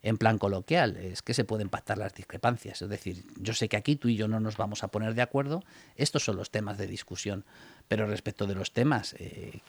en 0.00 0.16
plan 0.16 0.38
coloquial, 0.38 0.96
es 0.96 1.20
que 1.20 1.34
se 1.34 1.44
pueden 1.44 1.68
pactar 1.68 1.98
las 1.98 2.14
discrepancias. 2.14 2.80
Es 2.80 2.88
decir, 2.88 3.26
yo 3.38 3.52
sé 3.52 3.68
que 3.68 3.76
aquí 3.76 3.96
tú 3.96 4.08
y 4.08 4.16
yo 4.16 4.26
no 4.26 4.40
nos 4.40 4.56
vamos 4.56 4.84
a 4.84 4.88
poner 4.88 5.14
de 5.14 5.20
acuerdo, 5.20 5.62
estos 5.96 6.24
son 6.24 6.36
los 6.36 6.50
temas 6.50 6.78
de 6.78 6.86
discusión, 6.86 7.44
pero 7.86 8.06
respecto 8.06 8.46
de 8.46 8.54
los 8.54 8.72
temas, 8.72 9.16
eh, 9.18 9.60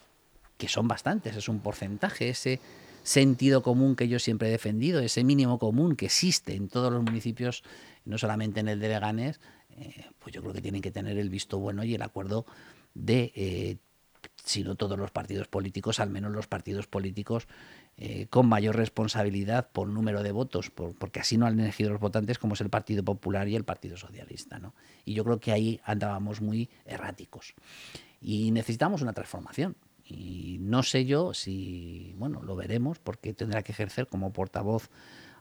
que 0.58 0.70
son 0.70 0.88
bastantes, 0.88 1.36
es 1.36 1.50
un 1.50 1.60
porcentaje, 1.60 2.30
ese 2.30 2.62
sentido 3.04 3.64
común 3.64 3.98
que 3.98 4.08
yo 4.08 4.20
siempre 4.20 4.48
he 4.48 4.52
defendido, 4.52 5.02
ese 5.02 5.26
mínimo 5.26 5.60
común 5.60 5.98
que 5.98 6.06
existe 6.06 6.56
en 6.56 6.70
todos 6.70 6.90
los 6.90 7.04
municipios, 7.04 7.64
no 8.06 8.18
solamente 8.18 8.62
en 8.62 8.70
el 8.70 8.80
de 8.80 8.88
Leganés, 8.88 9.42
eh, 9.72 10.06
pues 10.20 10.34
yo 10.34 10.40
creo 10.42 10.54
que 10.54 10.62
tienen 10.62 10.82
que 10.82 10.92
tener 10.92 11.18
el 11.18 11.30
visto 11.30 11.60
bueno 11.60 11.84
y 11.84 11.96
el 11.96 12.02
acuerdo 12.02 12.46
de 12.96 13.34
eh, 13.36 13.78
sino 14.46 14.76
todos 14.76 14.98
los 14.98 15.12
partidos 15.12 15.48
políticos, 15.48 16.00
al 16.00 16.10
menos 16.10 16.32
los 16.32 16.48
partidos 16.48 16.88
políticos 16.88 17.48
eh, 17.98 18.28
con 18.30 18.48
mayor 18.48 18.76
responsabilidad 18.76 19.70
por 19.72 19.88
número 19.88 20.22
de 20.22 20.32
votos, 20.32 20.70
porque 20.70 21.20
así 21.20 21.38
no 21.38 21.48
han 21.48 21.60
elegido 21.60 21.90
los 21.90 22.00
votantes 22.00 22.38
como 22.38 22.54
es 22.54 22.62
el 22.62 22.70
Partido 22.70 23.04
Popular 23.04 23.48
y 23.48 23.56
el 23.56 23.64
Partido 23.64 23.98
Socialista. 23.98 24.60
¿no? 24.60 24.74
Y 25.04 25.14
yo 25.14 25.24
creo 25.24 25.40
que 25.40 25.52
ahí 25.52 25.82
andábamos 25.84 26.42
muy 26.42 26.70
erráticos. 26.86 27.56
Y 28.22 28.52
necesitamos 28.52 29.02
una 29.02 29.14
transformación. 29.14 29.76
Y 30.04 30.58
no 30.62 30.84
sé 30.84 31.06
yo 31.06 31.34
si, 31.34 32.14
bueno, 32.18 32.44
lo 32.44 32.56
veremos, 32.56 33.00
porque 33.00 33.34
tendrá 33.34 33.64
que 33.64 33.72
ejercer 33.72 34.06
como 34.08 34.32
portavoz 34.32 34.90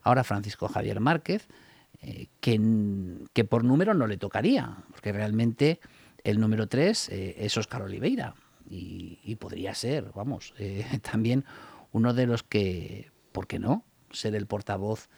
ahora 0.02 0.24
Francisco 0.24 0.68
Javier 0.68 1.00
Márquez, 1.00 1.48
eh, 2.00 2.28
que, 2.40 3.44
por 3.44 3.64
número 3.64 3.92
no 3.92 4.06
le 4.06 4.16
tocaría, 4.16 4.76
porque 4.90 5.12
realmente 5.12 5.80
el 6.22 6.40
número 6.40 6.66
3 6.66 7.08
eh, 7.10 7.34
es 7.38 7.56
Óscar 7.58 7.82
Oliveira, 7.82 8.34
y, 8.68 9.36
podría 9.36 9.74
ser, 9.74 10.12
vamos, 10.14 10.54
eh, 10.58 10.84
también 11.10 11.44
uno 11.92 12.14
de 12.14 12.26
los 12.26 12.42
que, 12.42 13.10
¿por 13.32 13.46
qué 13.46 13.58
no?, 13.58 13.84
ser 14.10 14.34
el 14.34 14.46
portavoz 14.46 15.08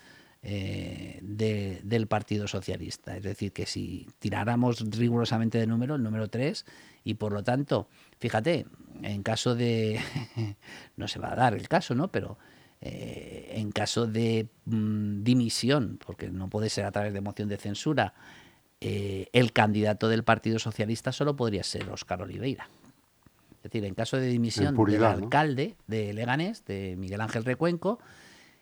eh, 0.43 1.19
del 1.23 2.07
Partido 2.07 2.49
Socialista. 2.49 3.17
Es 3.17 3.23
decir, 3.23 3.53
que 3.53 3.67
si 3.67 4.09
tiráramos 4.19 4.81
rigurosamente 4.97 5.59
de 5.59 5.67
número, 5.67 5.97
el 5.97 6.03
número 6.03 6.29
3, 6.29 6.65
y 7.05 7.15
por 7.15 7.33
lo 7.33 7.43
tanto, 7.43 7.89
fíjate, 8.21 8.67
en 9.03 9.23
caso 9.23 9.55
de, 9.55 10.01
no 10.97 11.09
se 11.09 11.19
va 11.19 11.33
a 11.33 11.37
dar 11.37 11.55
el 11.55 11.69
caso, 11.69 11.95
¿no? 11.95 12.13
Pero 12.13 12.39
eh, 12.81 13.55
en 13.55 13.73
caso 13.73 14.07
de 14.07 14.49
mm, 14.67 15.23
dimisión, 15.23 15.99
porque 16.05 16.31
no 16.31 16.49
puede 16.49 16.69
ser 16.69 16.85
a 16.85 16.93
través 16.93 17.13
de 17.13 17.21
moción 17.21 17.49
de 17.49 17.57
censura, 17.57 18.15
eh, 18.81 19.29
el 19.33 19.53
candidato 19.53 20.09
del 20.09 20.25
Partido 20.25 20.59
Socialista 20.59 21.11
solo 21.11 21.35
podría 21.37 21.65
ser 21.65 21.89
Óscar 21.89 22.23
Oliveira. 22.23 22.69
Es 23.67 23.73
decir, 23.73 23.85
en 23.85 23.95
caso 23.95 24.17
de 24.17 24.29
dimisión 24.29 24.77
del 24.77 25.05
alcalde 25.05 25.77
de 25.87 26.13
Leganés, 26.13 26.65
de 26.65 26.95
Miguel 26.97 27.21
Ángel 27.21 27.45
Recuenco, 27.45 27.99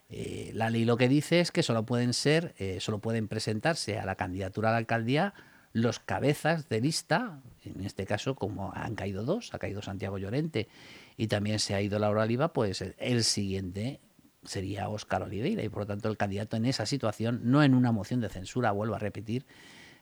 eh, 0.09 0.51
la 0.55 0.71
ley 0.71 0.85
lo 0.85 0.97
que 0.97 1.09
dice 1.09 1.41
es 1.41 1.51
que 1.51 1.63
solo 1.63 1.85
pueden 1.85 2.13
ser, 2.15 2.55
solo 2.81 2.99
pueden 2.99 3.29
presentarse 3.29 3.99
a 3.99 4.07
la 4.07 4.15
candidatura 4.15 4.69
a 4.71 4.73
la 4.73 4.79
alcaldía 4.79 5.35
los 5.75 5.99
cabezas 5.99 6.69
de 6.69 6.81
lista, 6.81 7.43
en 7.65 7.85
este 7.85 8.07
caso 8.07 8.37
como 8.37 8.73
han 8.75 8.95
caído 8.95 9.25
dos, 9.25 9.53
ha 9.53 9.59
caído 9.59 9.83
Santiago 9.83 10.19
Llorente 10.19 10.69
y 11.17 11.27
también 11.27 11.59
se 11.59 11.75
ha 11.75 11.83
ido 11.83 11.99
Laura 11.99 12.23
Oliva, 12.23 12.53
pues 12.53 12.81
el, 12.81 13.25
siguiente 13.25 14.01
sería 14.45 14.89
Óscar 14.89 15.25
Oliveira 15.25 15.65
y 15.65 15.69
por 15.69 15.81
lo 15.81 15.87
tanto 15.87 16.09
el 16.09 16.17
candidato 16.17 16.57
en 16.57 16.67
esa 16.67 16.87
situación, 16.87 17.41
no 17.43 17.65
en 17.65 17.75
una 17.75 17.91
moción 17.91 18.21
de 18.21 18.29
censura, 18.29 18.71
vuelvo 18.71 18.95
a 18.95 19.01
repetir, 19.01 19.47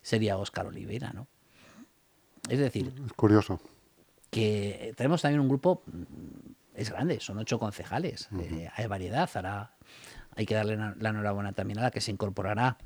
sería 0.03 0.37
Óscar 0.37 0.67
Oliveira, 0.67 1.13
¿no? 1.15 1.27
Es 2.51 2.59
decir, 2.59 2.93
es 3.07 3.13
curioso 3.15 3.59
que 4.33 4.95
tenemos 4.97 5.21
también 5.21 5.41
un 5.41 5.49
grupo 5.49 5.83
mm, 5.87 6.53
es 6.75 6.91
grande, 6.91 7.21
son 7.21 7.39
ocho 7.39 7.59
concejales, 7.59 8.31
eh, 8.41 8.71
hay 8.75 8.87
variedad, 8.87 9.29
ahora 9.35 9.77
hay 10.35 10.47
que 10.47 10.55
darle 10.55 10.77
la 10.77 11.11
enhorabuena 11.11 11.53
también 11.53 11.79
a 11.79 11.83
la 11.83 11.91
que 11.91 12.01
se 12.01 12.11
incorporará 12.11 12.79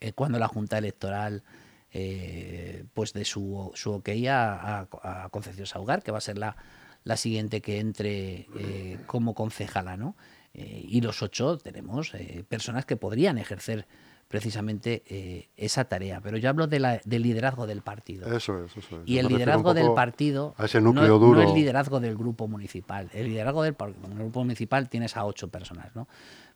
eh, 0.00 0.12
cuando 0.12 0.38
la 0.38 0.46
Junta 0.46 0.78
Electoral 0.78 1.42
eh, 1.90 2.84
pues 2.94 3.12
de 3.12 3.24
su, 3.24 3.72
su 3.74 3.92
ok 3.92 4.08
a, 4.30 4.86
a, 5.02 5.28
Concepción 5.30 5.66
Saugar, 5.66 6.04
que 6.04 6.12
va 6.12 6.18
a 6.18 6.22
ser 6.22 6.38
la, 6.38 6.56
la 7.02 7.16
siguiente 7.16 7.60
que 7.60 7.80
entre 7.80 8.46
eh, 8.56 9.00
como 9.06 9.34
concejala, 9.34 9.96
¿no? 9.96 10.16
Y 10.54 11.02
los 11.02 11.22
ocho 11.22 11.56
tenemos 11.58 12.12
personas 12.48 12.84
que 12.84 12.96
podrían 12.96 13.38
ejercer 13.38 13.86
precisamente 14.28 15.48
esa 15.56 15.84
tarea. 15.84 16.20
Pero 16.20 16.36
yo 16.36 16.50
hablo 16.50 16.66
de 16.66 16.78
la, 16.78 17.00
del 17.04 17.22
liderazgo 17.22 17.66
del 17.66 17.82
partido. 17.82 18.30
Eso 18.30 18.64
es, 18.64 18.76
eso 18.76 19.02
Y 19.06 19.18
el 19.18 19.26
liderazgo 19.28 19.74
del 19.74 19.92
partido 19.94 20.54
a 20.58 20.66
ese 20.66 20.80
núcleo 20.80 21.18
duro. 21.18 21.42
no 21.42 21.48
el 21.48 21.54
liderazgo 21.54 21.98
del 21.98 22.16
grupo 22.16 22.46
municipal. 22.46 23.08
El 23.14 23.28
liderazgo 23.28 23.62
del 23.62 23.74
grupo 23.74 24.44
municipal 24.44 24.88
tienes 24.88 25.16
a 25.16 25.24
ocho 25.24 25.48
personas, 25.48 25.94
¿no? 25.96 26.08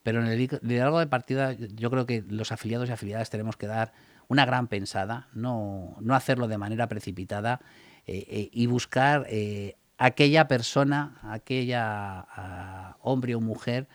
Pero 0.03 0.21
en 0.21 0.27
el 0.27 0.39
liderazgo 0.63 0.99
del 0.99 1.09
partido 1.09 1.53
yo 1.53 1.91
creo 1.91 2.07
que 2.07 2.25
los 2.29 2.53
afiliados 2.53 2.89
y 2.89 2.93
afiliadas 2.93 3.31
tenemos 3.31 3.57
que 3.57 3.67
dar 3.67 3.93
una 4.29 4.45
gran 4.45 4.67
pensada, 4.67 5.29
no, 5.33 5.97
no 6.01 6.15
hacerlo 6.15 6.49
de 6.49 6.59
manera 6.59 6.89
precipitada 6.89 7.61
eh, 8.07 8.27
eh, 8.29 8.49
y 8.53 8.67
buscar 8.67 9.27
eh, 9.29 9.77
aquella 9.99 10.49
persona, 10.49 11.19
aquella 11.23 12.27
ah, 12.35 12.97
hombre 13.01 13.35
o 13.35 13.41
mujer 13.41 13.89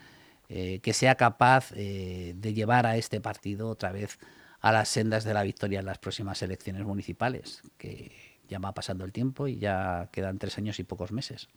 que 0.48 0.92
sea 0.94 1.14
capaz 1.16 1.72
de 1.72 2.52
llevar 2.54 2.86
a 2.86 2.96
este 2.96 3.20
partido 3.20 3.68
otra 3.68 3.92
vez 3.92 4.18
a 4.60 4.72
las 4.72 4.88
sendas 4.88 5.24
de 5.24 5.34
la 5.34 5.42
victoria 5.42 5.80
en 5.80 5.86
las 5.86 5.98
próximas 5.98 6.42
elecciones 6.42 6.84
municipales, 6.84 7.62
que 7.76 8.12
ya 8.48 8.58
va 8.58 8.72
pasando 8.72 9.04
el 9.04 9.12
tiempo 9.12 9.46
y 9.46 9.58
ya 9.58 10.08
quedan 10.10 10.38
tres 10.38 10.56
años 10.58 10.78
y 10.80 10.84
pocos 10.84 11.12
meses. 11.12 11.48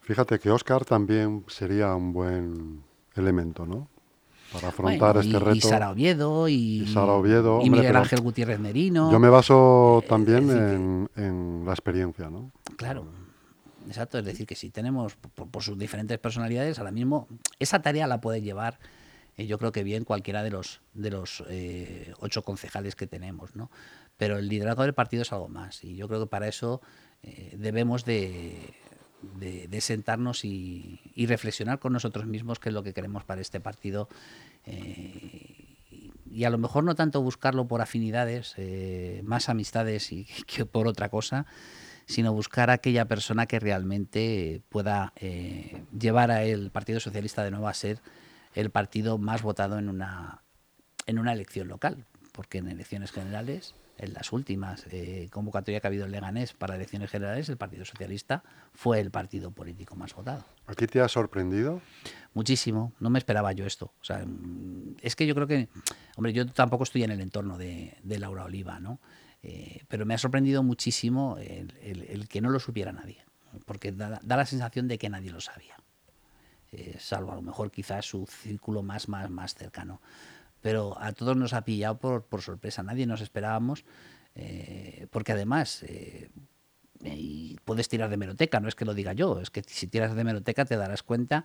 Fíjate 0.00 0.38
que 0.38 0.50
Oscar 0.50 0.84
también 0.84 1.44
sería 1.48 1.94
un 1.94 2.12
buen 2.12 2.82
elemento, 3.14 3.66
¿no? 3.66 3.88
para 4.52 4.68
afrontar 4.68 5.16
este 5.18 5.38
reto. 5.38 5.56
Y 5.56 5.60
Sara 5.60 5.90
Oviedo 5.90 6.48
y, 6.48 6.94
Oviedo, 6.96 7.60
y 7.62 7.70
Miguel 7.70 7.96
Ángel 7.96 8.20
Gutiérrez 8.20 8.58
Merino. 8.58 9.10
Yo 9.10 9.18
me 9.18 9.28
baso 9.28 10.02
eh, 10.04 10.08
también 10.08 11.08
en, 11.16 11.62
la 11.64 11.72
experiencia, 11.72 12.30
¿no? 12.30 12.50
Claro, 12.76 13.06
exacto. 13.86 14.18
Es 14.18 14.24
decir, 14.24 14.46
que 14.46 14.54
si 14.54 14.70
tenemos, 14.70 15.16
por, 15.16 15.62
sus 15.62 15.78
diferentes 15.78 16.18
personalidades, 16.18 16.78
ahora 16.78 16.92
mismo 16.92 17.28
esa 17.58 17.80
tarea 17.82 18.06
la 18.06 18.20
puede 18.20 18.42
llevar, 18.42 18.78
eh, 19.36 19.46
yo 19.46 19.58
creo 19.58 19.72
que 19.72 19.84
bien 19.84 20.04
cualquiera 20.04 20.42
de 20.42 20.50
los, 20.50 20.80
de 20.94 21.10
los 21.10 21.44
eh, 21.48 22.12
ocho 22.20 22.42
concejales 22.42 22.96
que 22.96 23.06
tenemos, 23.06 23.56
¿no? 23.56 23.70
Pero 24.16 24.38
el 24.38 24.48
liderazgo 24.48 24.82
del 24.82 24.94
partido 24.94 25.22
es 25.22 25.32
algo 25.32 25.48
más 25.48 25.84
y 25.84 25.96
yo 25.96 26.08
creo 26.08 26.20
que 26.20 26.26
para 26.26 26.48
eso 26.48 26.80
debemos 27.56 28.04
de 28.04 28.74
de, 29.34 29.80
sentarnos 29.80 30.44
y, 30.44 31.00
reflexionar 31.26 31.78
con 31.78 31.92
nosotros 31.92 32.26
mismos 32.26 32.58
qué 32.58 32.68
es 32.68 32.74
lo 32.74 32.82
que 32.82 32.92
queremos 32.92 33.24
para 33.24 33.40
este 33.40 33.60
partido. 33.60 34.08
Eh, 34.64 35.76
y 36.30 36.44
a 36.44 36.50
lo 36.50 36.58
mejor 36.58 36.84
no 36.84 36.94
tanto 36.94 37.22
buscarlo 37.22 37.66
por 37.66 37.80
afinidades, 37.80 38.54
eh, 38.56 39.22
más 39.24 39.48
amistades 39.48 40.12
y 40.12 40.26
que 40.46 40.66
por 40.66 40.86
otra 40.86 41.08
cosa, 41.08 41.46
sino 42.06 42.32
buscar 42.32 42.70
a 42.70 42.74
aquella 42.74 43.04
persona 43.04 43.46
que 43.46 43.60
realmente 43.60 44.62
pueda 44.68 45.12
eh, 45.16 45.82
llevar 45.98 46.30
a 46.30 46.44
el 46.44 46.70
Partido 46.70 47.00
Socialista 47.00 47.44
de 47.44 47.50
nuevo 47.50 47.68
a 47.68 47.74
ser 47.74 48.00
el 48.54 48.70
partido 48.70 49.18
más 49.18 49.42
votado 49.42 49.78
en 49.78 49.88
una, 49.88 50.42
en 51.06 51.18
una 51.18 51.32
elección 51.32 51.68
local, 51.68 52.06
porque 52.32 52.58
en 52.58 52.68
elecciones 52.68 53.12
generales 53.12 53.74
en 53.98 54.12
las 54.12 54.32
últimas 54.32 54.84
eh, 54.90 55.28
convocatorias 55.30 55.80
que 55.80 55.86
ha 55.86 55.90
habido 55.90 56.04
en 56.04 56.12
Leganés 56.12 56.52
para 56.52 56.76
elecciones 56.76 57.10
generales, 57.10 57.48
el 57.48 57.56
Partido 57.56 57.84
Socialista 57.84 58.42
fue 58.72 59.00
el 59.00 59.10
partido 59.10 59.50
político 59.50 59.96
más 59.96 60.14
votado. 60.14 60.44
¿A 60.66 60.74
ti 60.74 60.86
te 60.86 61.00
ha 61.00 61.08
sorprendido? 61.08 61.80
Muchísimo, 62.34 62.92
no 63.00 63.10
me 63.10 63.18
esperaba 63.18 63.52
yo 63.52 63.64
esto. 63.64 63.92
O 64.00 64.04
sea, 64.04 64.24
es 65.00 65.16
que 65.16 65.26
yo 65.26 65.34
creo 65.34 65.46
que, 65.46 65.68
hombre, 66.16 66.32
yo 66.32 66.46
tampoco 66.46 66.84
estoy 66.84 67.04
en 67.04 67.10
el 67.10 67.20
entorno 67.20 67.56
de, 67.56 67.96
Laura 68.04 68.44
Oliva, 68.44 68.80
¿no? 68.80 69.00
Eh, 69.48 69.84
pero 69.86 70.04
me 70.06 70.14
ha 70.14 70.18
sorprendido 70.18 70.64
muchísimo 70.64 71.38
el, 71.38 72.26
que 72.28 72.40
no 72.40 72.50
lo 72.50 72.58
supiera 72.58 72.90
nadie, 72.90 73.24
porque 73.64 73.92
da, 73.92 74.20
la 74.24 74.44
sensación 74.44 74.88
de 74.88 74.98
que 74.98 75.08
nadie 75.08 75.30
lo 75.30 75.40
sabía, 75.40 75.76
eh, 76.72 76.96
salvo 76.98 77.30
a 77.30 77.36
lo 77.36 77.42
mejor 77.42 77.70
quizás 77.70 78.06
su 78.06 78.26
círculo 78.26 78.82
más, 78.82 79.08
más, 79.08 79.30
más 79.30 79.54
cercano. 79.54 80.02
Pero 80.62 81.00
a 81.00 81.12
todos 81.12 81.36
nos 81.36 81.52
ha 81.52 81.64
pillado 81.64 81.96
por, 81.96 82.24
por 82.24 82.42
sorpresa, 82.42 82.82
nadie 82.82 83.06
nos 83.06 83.20
esperábamos, 83.20 83.84
eh, 84.34 85.06
porque 85.12 85.30
además 85.30 85.84
puedes 87.64 87.88
tirar 87.88 88.10
de 88.10 88.16
meroteca, 88.16 88.58
no 88.58 88.66
es 88.66 88.74
que 88.74 88.84
lo 88.84 88.94
diga 88.94 89.12
yo, 89.12 89.40
es 89.40 89.50
que 89.50 89.62
si 89.64 89.86
tiras 89.86 90.16
de 90.16 90.24
meroteca 90.24 90.64
te 90.64 90.76
darás 90.76 91.04
cuenta 91.04 91.44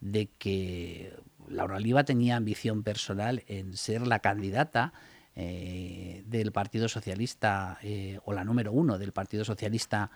de 0.00 0.28
que 0.38 1.14
Laura 1.46 1.76
Oliva 1.76 2.04
tenía 2.04 2.36
ambición 2.36 2.82
personal 2.84 3.44
en 3.48 3.76
ser 3.76 4.06
la 4.06 4.20
candidata 4.20 4.94
eh, 5.36 6.22
del 6.26 6.52
Partido 6.52 6.88
Socialista 6.88 7.78
o 8.24 8.32
la 8.32 8.44
número 8.44 8.72
uno 8.72 8.98
del 8.98 9.12
Partido 9.12 9.44
Socialista 9.44 10.10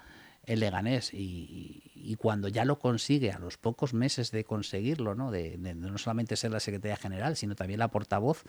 el 0.49 0.61
Leganés 0.61 1.11
y, 1.13 2.17
cuando 2.19 2.49
ya 2.49 2.65
lo 2.65 2.79
consigue 2.79 3.31
a 3.33 3.39
los 3.39 3.59
pocos 3.59 3.93
meses 3.93 4.31
de 4.31 4.45
conseguirlo, 4.45 5.15
¿no? 5.15 5.31
De, 5.31 5.59
no 5.59 5.99
solamente 5.99 6.37
ser 6.37 6.51
la 6.51 6.59
secretaria 6.59 6.97
general, 6.97 7.37
sino 7.37 7.55
también 7.55 7.79
la 7.79 7.89
portavoz 7.89 8.45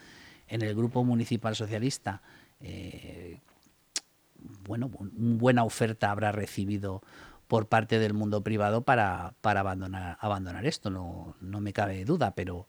en 0.48 0.62
el 0.62 0.74
grupo 0.74 1.04
municipal 1.04 1.56
socialista, 1.56 2.22
eh, 2.62 3.40
bueno, 4.64 4.90
una 4.98 5.38
buena 5.38 5.64
oferta 5.66 6.10
habrá 6.10 6.32
recibido 6.32 7.04
por 7.48 7.68
parte 7.68 8.00
del 8.00 8.14
mundo 8.14 8.42
privado 8.44 8.82
para, 8.82 9.34
para 9.42 9.60
abandonar, 9.60 10.18
abandonar 10.22 10.66
esto, 10.66 10.90
no, 10.90 11.36
no 11.42 11.60
me 11.60 11.74
cabe 11.74 12.06
duda, 12.06 12.34
pero, 12.34 12.68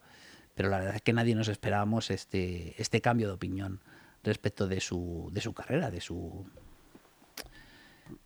pero 0.60 0.68
la 0.68 0.78
verdad 0.80 0.96
es 0.96 1.00
que 1.00 1.14
nadie 1.14 1.34
nos 1.34 1.48
esperábamos 1.48 2.10
este, 2.10 2.74
este 2.76 3.00
cambio 3.00 3.28
de 3.28 3.32
opinión 3.32 3.80
respecto 4.22 4.68
de 4.68 4.78
su, 4.82 5.30
de 5.32 5.40
su 5.40 5.54
carrera, 5.54 5.90
de 5.90 6.02
su, 6.02 6.44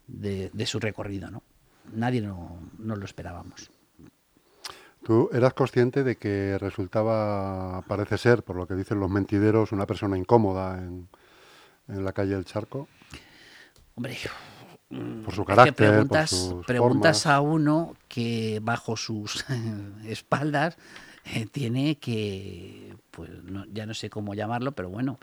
de, 0.08 0.66
su 0.66 0.80
recorrido. 0.80 1.30
¿no? 1.30 1.44
Nadie 1.92 2.22
no, 2.22 2.58
lo 2.76 3.04
esperábamos. 3.04 3.70
¿Tú 5.04 5.30
eras 5.32 5.54
consciente 5.54 6.02
de 6.02 6.16
que 6.16 6.58
resultaba, 6.58 7.82
parece 7.82 8.18
ser, 8.18 8.42
por 8.42 8.56
lo 8.56 8.66
que 8.66 8.74
dicen 8.74 8.98
los 8.98 9.10
mentideros, 9.12 9.70
una 9.70 9.86
persona 9.86 10.18
incómoda 10.18 10.78
en, 10.78 11.06
la 11.86 12.12
calle 12.12 12.34
del 12.34 12.46
Charco? 12.46 12.88
Hombre, 13.94 14.18
por 15.24 15.32
su 15.32 15.44
carácter, 15.44 15.74
preguntas, 15.74 16.30
por 16.32 16.50
sus 16.50 16.66
preguntas 16.66 17.26
a 17.28 17.40
uno 17.40 17.94
que 18.08 18.58
bajo 18.60 18.96
sus 18.96 19.44
espaldas 20.04 20.76
tiene 21.52 21.98
que, 21.98 22.96
pues 23.10 23.30
ya 23.72 23.86
no 23.86 23.94
sé 23.94 24.10
cómo 24.10 24.34
llamarlo, 24.34 24.72
pero 24.72 24.90
bueno, 24.90 25.18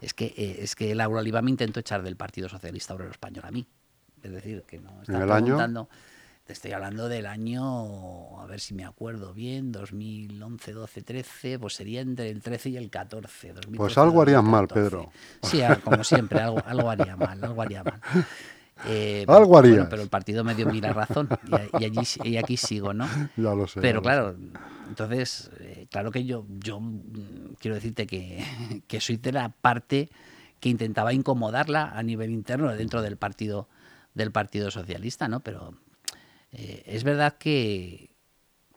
es 0.00 0.14
que 0.14 0.26
eh, 0.36 0.58
es 0.60 0.74
que 0.74 0.94
Laura 0.94 1.20
Oliva 1.20 1.42
me 1.42 1.50
intentó 1.50 1.80
echar 1.80 2.02
del 2.02 2.16
Partido 2.16 2.48
Socialista 2.48 2.94
Obrero 2.94 3.10
Español 3.10 3.44
a 3.46 3.50
mí. 3.50 3.66
Es 4.22 4.30
decir, 4.30 4.64
que 4.66 4.78
no 4.78 5.00
está 5.02 5.26
preguntando. 5.26 5.88
Te 6.44 6.54
estoy 6.54 6.72
hablando 6.72 7.08
del 7.08 7.26
año, 7.26 8.40
a 8.40 8.46
ver 8.46 8.58
si 8.58 8.74
me 8.74 8.84
acuerdo 8.84 9.32
bien, 9.32 9.70
2011, 9.70 10.72
12, 10.72 11.02
13, 11.02 11.58
pues 11.60 11.74
sería 11.74 12.00
entre 12.00 12.28
el 12.28 12.42
13 12.42 12.70
y 12.70 12.76
el 12.76 12.90
14. 12.90 13.54
pues 13.76 13.96
algo 13.96 14.20
harían 14.20 14.44
mal, 14.46 14.66
Pedro. 14.66 15.12
Sí, 15.42 15.60
como 15.84 16.02
siempre, 16.02 16.40
algo, 16.40 16.60
algo 16.66 16.90
haría 16.90 17.16
mal, 17.16 17.42
algo 17.44 17.62
haría 17.62 17.84
mal. 17.84 18.00
Eh, 18.86 19.24
Algo 19.28 19.46
bueno, 19.46 19.68
harías. 19.68 19.86
pero 19.88 20.02
el 20.02 20.08
partido 20.08 20.42
me 20.44 20.54
dio 20.54 20.68
a 20.68 20.72
mí 20.72 20.80
la 20.80 20.92
razón 20.92 21.28
y, 21.78 21.84
allí, 21.84 22.00
y 22.24 22.36
aquí 22.36 22.56
sigo, 22.56 22.94
¿no? 22.94 23.06
Ya 23.36 23.54
lo 23.54 23.66
sé. 23.66 23.80
Pero 23.80 24.00
claro, 24.02 24.36
entonces, 24.88 25.50
eh, 25.60 25.86
claro 25.90 26.10
que 26.10 26.24
yo, 26.24 26.46
yo 26.58 26.80
mm, 26.80 27.54
quiero 27.58 27.74
decirte 27.74 28.06
que, 28.06 28.44
que 28.88 29.00
soy 29.00 29.16
de 29.16 29.32
la 29.32 29.50
parte 29.50 30.08
que 30.60 30.68
intentaba 30.68 31.12
incomodarla 31.12 31.90
a 31.94 32.02
nivel 32.02 32.30
interno 32.30 32.74
dentro 32.74 33.02
del 33.02 33.16
partido 33.16 33.68
del 34.14 34.32
Partido 34.32 34.70
Socialista, 34.70 35.28
¿no? 35.28 35.40
Pero 35.40 35.74
eh, 36.52 36.82
es 36.86 37.04
verdad 37.04 37.36
que, 37.38 38.10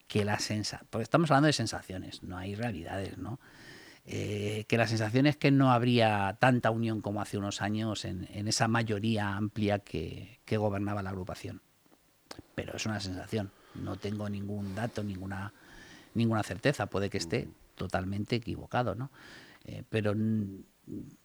que 0.07 0.25
la 0.25 0.39
sensa, 0.39 0.83
porque 0.89 1.03
estamos 1.03 1.31
hablando 1.31 1.47
de 1.47 1.53
sensaciones, 1.53 2.23
no 2.23 2.37
hay 2.37 2.55
realidades, 2.55 3.17
¿no? 3.17 3.39
Eh, 4.05 4.65
que 4.67 4.77
la 4.77 4.87
sensación 4.87 5.27
es 5.27 5.37
que 5.37 5.49
no 5.49 5.71
habría 5.71 6.35
tanta 6.39 6.71
unión 6.71 7.01
como 7.01 7.21
hace 7.21 7.37
unos 7.37 7.61
años 7.61 8.03
en, 8.03 8.27
en 8.33 8.49
esa 8.49 8.67
mayoría 8.67 9.35
amplia 9.35 9.79
que, 9.79 10.39
que 10.43 10.57
gobernaba 10.57 11.01
la 11.01 11.11
agrupación 11.11 11.61
pero 12.55 12.75
es 12.75 12.85
una 12.85 12.99
sensación. 12.99 13.51
No 13.75 13.95
tengo 13.97 14.29
ningún 14.29 14.75
dato, 14.75 15.03
ninguna, 15.03 15.53
ninguna 16.13 16.43
certeza. 16.43 16.87
Puede 16.87 17.09
que 17.09 17.17
esté 17.17 17.47
totalmente 17.75 18.35
equivocado, 18.35 18.95
¿no? 18.95 19.11
Eh, 19.65 19.83
pero 19.89 20.13
mm, 20.15 20.63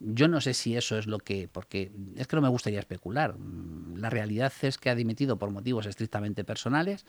yo 0.01 0.29
no 0.29 0.41
sé 0.41 0.55
si 0.55 0.77
eso 0.77 0.97
es 0.99 1.07
lo 1.07 1.19
que, 1.19 1.49
porque 1.49 1.93
es 2.17 2.27
que 2.27 2.37
no 2.37 2.43
me 2.43 2.49
gustaría 2.49 2.81
especular. 2.81 3.37
Mm, 3.38 3.97
La 3.99 4.11
realidad 4.11 4.53
es 4.62 4.79
que 4.79 4.91
ha 4.91 4.95
dimitido 4.95 5.38
por 5.38 5.51
motivos 5.51 5.87
estrictamente 5.87 6.45
personales. 6.45 7.05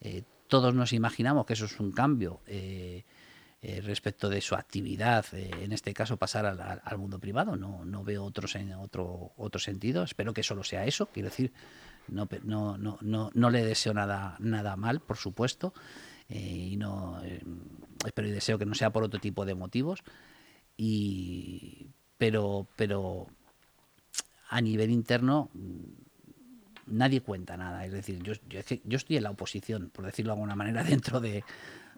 Eh, 0.00 0.22
todos 0.48 0.74
nos 0.74 0.92
imaginamos 0.92 1.46
que 1.46 1.52
eso 1.52 1.66
es 1.66 1.78
un 1.78 1.92
cambio 1.92 2.40
eh, 2.46 3.04
eh, 3.62 3.82
respecto 3.82 4.30
de 4.30 4.40
su 4.40 4.54
actividad, 4.54 5.26
eh, 5.32 5.50
en 5.60 5.72
este 5.72 5.92
caso 5.92 6.16
pasar 6.16 6.46
al, 6.46 6.98
mundo 6.98 7.18
privado. 7.18 7.56
No, 7.56 7.84
no 7.84 8.02
veo 8.02 8.24
otros 8.24 8.54
en 8.54 8.72
otro, 8.72 9.32
otro 9.36 9.60
sentido. 9.60 10.02
Espero 10.02 10.32
que 10.32 10.42
solo 10.42 10.64
sea 10.64 10.86
eso. 10.86 11.10
Quiero 11.12 11.28
decir, 11.28 11.52
no, 12.08 12.26
no, 12.42 12.78
no, 12.78 12.96
no, 13.02 13.30
no 13.34 13.50
le 13.50 13.62
deseo 13.62 13.92
nada, 13.92 14.36
nada 14.38 14.76
mal, 14.76 15.00
por 15.00 15.18
supuesto. 15.18 15.74
eh, 16.30 16.70
y 16.72 16.76
no 16.76 17.20
espero 18.06 18.28
y 18.28 18.30
deseo 18.30 18.58
que 18.58 18.64
no 18.64 18.74
sea 18.74 18.90
por 18.90 19.02
otro 19.02 19.20
tipo 19.20 19.44
de 19.44 19.54
motivos. 19.54 20.02
Y, 20.78 21.88
pero, 22.16 22.66
pero 22.76 23.26
a 24.48 24.60
nivel 24.62 24.90
interno 24.90 25.50
mm, 25.52 26.96
nadie 26.96 27.20
cuenta 27.20 27.58
nada. 27.58 27.84
Es 27.84 27.92
decir, 27.92 28.22
yo, 28.22 28.32
yo, 28.48 28.60
yo 28.84 28.96
estoy 28.96 29.18
en 29.18 29.24
la 29.24 29.30
oposición, 29.30 29.90
por 29.90 30.06
decirlo 30.06 30.30
de 30.30 30.36
alguna 30.36 30.56
manera, 30.56 30.82
dentro 30.84 31.20
de, 31.20 31.44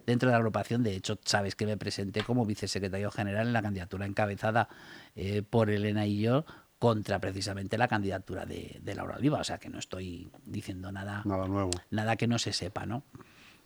dentro 0.07 0.29
de 0.29 0.33
la 0.33 0.39
agrupación. 0.39 0.83
De 0.83 0.95
hecho, 0.95 1.19
sabes 1.25 1.55
que 1.55 1.67
me 1.67 1.77
presenté 1.77 2.23
como 2.23 2.45
vicesecretario 2.47 3.11
general 3.11 3.47
en 3.47 3.53
la 3.53 3.63
candidatura 3.63 4.07
encabezada 4.07 4.69
eh, 5.17 5.43
por 5.43 5.71
Elena 5.71 6.07
y 6.07 6.21
yo 6.21 6.45
contra 6.79 7.21
precisamente 7.21 7.79
la 7.79 7.87
candidatura 7.89 8.45
de, 8.45 8.81
de 8.83 8.95
Laura 8.95 9.17
Oliva. 9.17 9.39
O 9.39 9.45
sea 9.45 9.59
que 9.59 9.69
no 9.69 9.79
estoy 9.79 10.31
diciendo 10.45 10.91
nada, 10.91 11.23
Nada 11.25 11.47
nuevo. 11.47 11.71
nada 11.91 12.17
que 12.17 12.27
no 12.27 12.39
se 12.39 12.53
sepa, 12.53 12.87
¿no? 12.87 13.05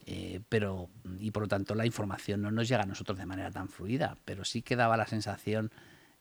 Eh, 0.09 0.41
pero, 0.49 0.89
y 1.19 1.31
por 1.33 1.43
lo 1.45 1.49
tanto 1.49 1.75
la 1.75 1.85
información 1.87 2.41
no 2.43 2.51
nos 2.51 2.69
llega 2.69 2.83
a 2.83 2.87
nosotros 2.87 3.19
de 3.19 3.27
manera 3.27 3.51
tan 3.51 3.69
fluida, 3.69 4.19
pero 4.25 4.45
sí 4.45 4.63
que 4.63 4.77
daba 4.77 4.97
la 4.97 5.07
sensación 5.07 5.73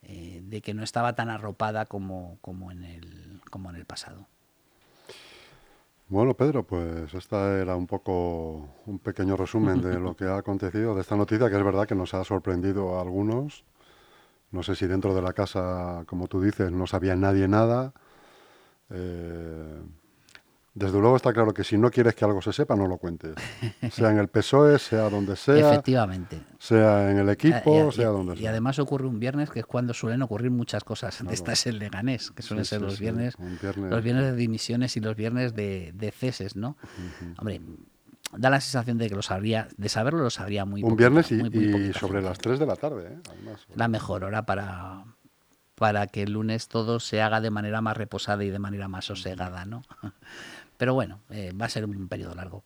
eh, 0.01 0.41
de 0.43 0.61
que 0.61 0.73
no 0.73 0.83
estaba 0.83 1.13
tan 1.15 1.29
arropada 1.29 1.85
como, 1.85 2.37
como, 2.41 2.71
en 2.71 2.83
el, 2.83 3.41
como 3.51 3.69
en 3.69 3.75
el 3.75 3.85
pasado. 3.85 4.27
Bueno, 6.07 6.35
Pedro, 6.35 6.63
pues 6.63 7.13
esta 7.15 7.59
era 7.59 7.75
un 7.75 7.87
poco 7.87 8.69
un 8.85 8.99
pequeño 8.99 9.35
resumen 9.35 9.81
de 9.81 9.99
lo 9.99 10.15
que 10.17 10.25
ha 10.25 10.37
acontecido, 10.37 10.93
de 10.93 11.01
esta 11.01 11.15
noticia, 11.15 11.49
que 11.49 11.57
es 11.57 11.63
verdad 11.63 11.87
que 11.87 11.95
nos 11.95 12.13
ha 12.13 12.23
sorprendido 12.23 12.97
a 12.97 13.01
algunos. 13.01 13.65
No 14.51 14.61
sé 14.63 14.75
si 14.75 14.85
dentro 14.87 15.15
de 15.15 15.21
la 15.21 15.33
casa, 15.33 16.03
como 16.05 16.27
tú 16.27 16.41
dices, 16.41 16.71
no 16.71 16.85
sabía 16.85 17.15
nadie 17.15 17.47
nada. 17.47 17.93
Eh, 18.91 19.81
desde 20.75 20.99
luego 20.99 21.15
está 21.15 21.31
claro 21.33 21.53
que 21.53 21.63
si 21.63 21.77
no 21.77 21.89
quieres 21.89 22.13
que 22.15 22.25
algo 22.25 22.41
se 22.41 22.51
sepa, 22.53 22.75
no 22.75 22.85
lo 22.87 22.97
cuentes. 22.97 23.33
Sea 23.91 24.11
en 24.11 24.17
el 24.19 24.27
PSOE, 24.27 24.77
sea 24.77 25.09
donde 25.09 25.35
sea, 25.37 25.71
Efectivamente. 25.71 26.41
sea 26.59 27.09
en 27.09 27.17
el 27.17 27.29
equipo, 27.29 27.85
Y- 27.85 27.87
y- 27.87 27.91
sea 27.93 28.09
donde 28.09 28.35
y 28.35 28.39
sea. 28.39 28.49
además 28.51 28.77
ocurre 28.79 29.07
un 29.07 29.19
viernes 29.19 29.49
que 29.49 29.59
es 29.61 29.65
cuando 29.65 29.93
suelen 29.93 30.21
ocurrir 30.21 30.51
muchas 30.51 30.83
cosas 30.83 31.25
de 31.25 31.33
estas 31.33 31.65
en 31.65 31.79
Leganés, 31.79 32.29
que 32.31 32.41
suelen 32.43 32.65
Sí, 32.65 32.69
ser 32.69 32.79
sí, 32.79 32.85
los 32.85 32.95
sí, 32.95 33.01
viernes, 33.01 33.35
los 33.89 34.03
viernes 34.03 34.25
de 34.25 34.35
dimisiones 34.35 34.95
y 34.97 34.99
los 34.99 35.15
viernes 35.15 35.55
de, 35.55 35.91
de 35.95 36.11
ceses, 36.11 36.55
¿no? 36.57 36.77
Hombre, 37.39 37.61
da 38.37 38.49
la 38.49 38.59
sensación 38.59 38.97
de 38.97 39.07
que 39.07 39.15
lo 39.15 39.21
sabría, 39.21 39.69
de 39.77 39.87
saberlo 39.87 40.23
lo 40.23 40.29
sabría 40.29 40.65
muy 40.65 40.83
Un 40.83 40.89
poquita- 40.89 41.09
viernes 41.09 41.31
y, 41.31 41.35
muy- 41.35 41.49
muy 41.51 41.81
y 41.89 41.93
sobre 41.93 42.15
gente. 42.15 42.29
las 42.29 42.37
3 42.39 42.59
de 42.59 42.65
la 42.65 42.75
tarde, 42.75 43.07
¿eh? 43.13 43.17
además. 43.29 43.65
la 43.73 43.87
mejor 43.87 44.25
hora 44.25 44.45
para, 44.45 45.05
para 45.75 46.07
que 46.07 46.23
el 46.23 46.33
lunes 46.33 46.67
todo 46.67 46.99
se 46.99 47.21
haga 47.21 47.39
de 47.39 47.49
manera 47.51 47.79
más 47.81 47.95
reposada 47.95 48.43
y 48.43 48.49
de 48.49 48.59
manera 48.59 48.87
más 48.89 49.05
sosegada, 49.05 49.63
¿no? 49.65 49.83
Pero 50.77 50.93
bueno, 50.93 51.21
eh, 51.29 51.51
va 51.59 51.65
a 51.65 51.69
ser 51.69 51.85
un 51.85 52.07
periodo 52.07 52.35
largo. 52.35 52.63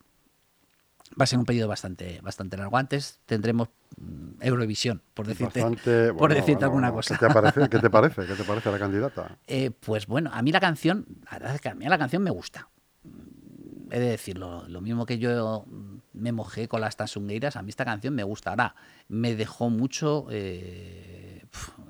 Va 1.19 1.23
a 1.23 1.27
ser 1.27 1.39
un 1.39 1.45
periodo 1.45 1.67
bastante, 1.67 2.19
bastante 2.21 2.55
largo. 2.57 2.77
Antes 2.77 3.19
tendremos 3.25 3.69
mm, 3.97 4.41
Eurovisión, 4.41 5.01
por 5.13 5.25
decirte, 5.27 5.61
Bastante, 5.61 6.07
por 6.09 6.17
bueno, 6.17 6.35
decirte 6.35 6.53
bueno, 6.65 6.65
alguna 6.67 6.91
cosa. 6.91 7.17
¿Qué 7.17 7.27
te 7.27 7.33
parece? 7.33 7.69
¿Qué 7.69 7.79
te 7.79 7.89
parece? 7.89 8.25
¿Qué 8.25 8.35
te 8.35 8.43
parece 8.45 8.71
la 8.71 8.79
candidata? 8.79 9.37
Eh, 9.47 9.71
pues 9.71 10.05
bueno, 10.07 10.29
a 10.33 10.41
mí 10.41 10.51
la 10.51 10.59
canción, 10.59 11.05
la 11.25 11.39
verdad 11.39 11.55
es 11.55 11.61
que 11.61 11.69
a 11.69 11.75
mí 11.75 11.85
la 11.85 11.97
canción 11.97 12.21
me 12.23 12.31
gusta. 12.31 12.69
Mm, 13.03 13.91
He 13.91 13.99
de 13.99 14.09
decirlo, 14.09 14.67
lo 14.67 14.81
mismo 14.81 15.07
que 15.07 15.17
yo 15.17 15.65
me 16.13 16.31
mojé 16.31 16.67
con 16.67 16.81
las 16.81 16.95
Tansungueiras, 16.95 17.55
a 17.55 17.63
mí 17.63 17.69
esta 17.69 17.85
canción 17.85 18.13
me 18.13 18.23
gusta. 18.23 18.51
Ahora, 18.51 18.75
me 19.07 19.35
dejó 19.35 19.71
mucho, 19.71 20.27
eh, 20.29 21.43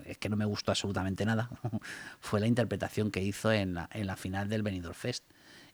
es 0.05 0.17
que 0.17 0.29
no 0.29 0.37
me 0.37 0.45
gustó 0.45 0.71
absolutamente 0.71 1.25
nada, 1.25 1.49
fue 2.21 2.39
la 2.39 2.47
interpretación 2.47 3.11
que 3.11 3.21
hizo 3.21 3.51
en 3.51 3.73
la, 3.73 3.89
en 3.91 4.07
la 4.07 4.15
final 4.15 4.47
del 4.47 4.63
Benidorm 4.63 4.95
Fest. 4.95 5.25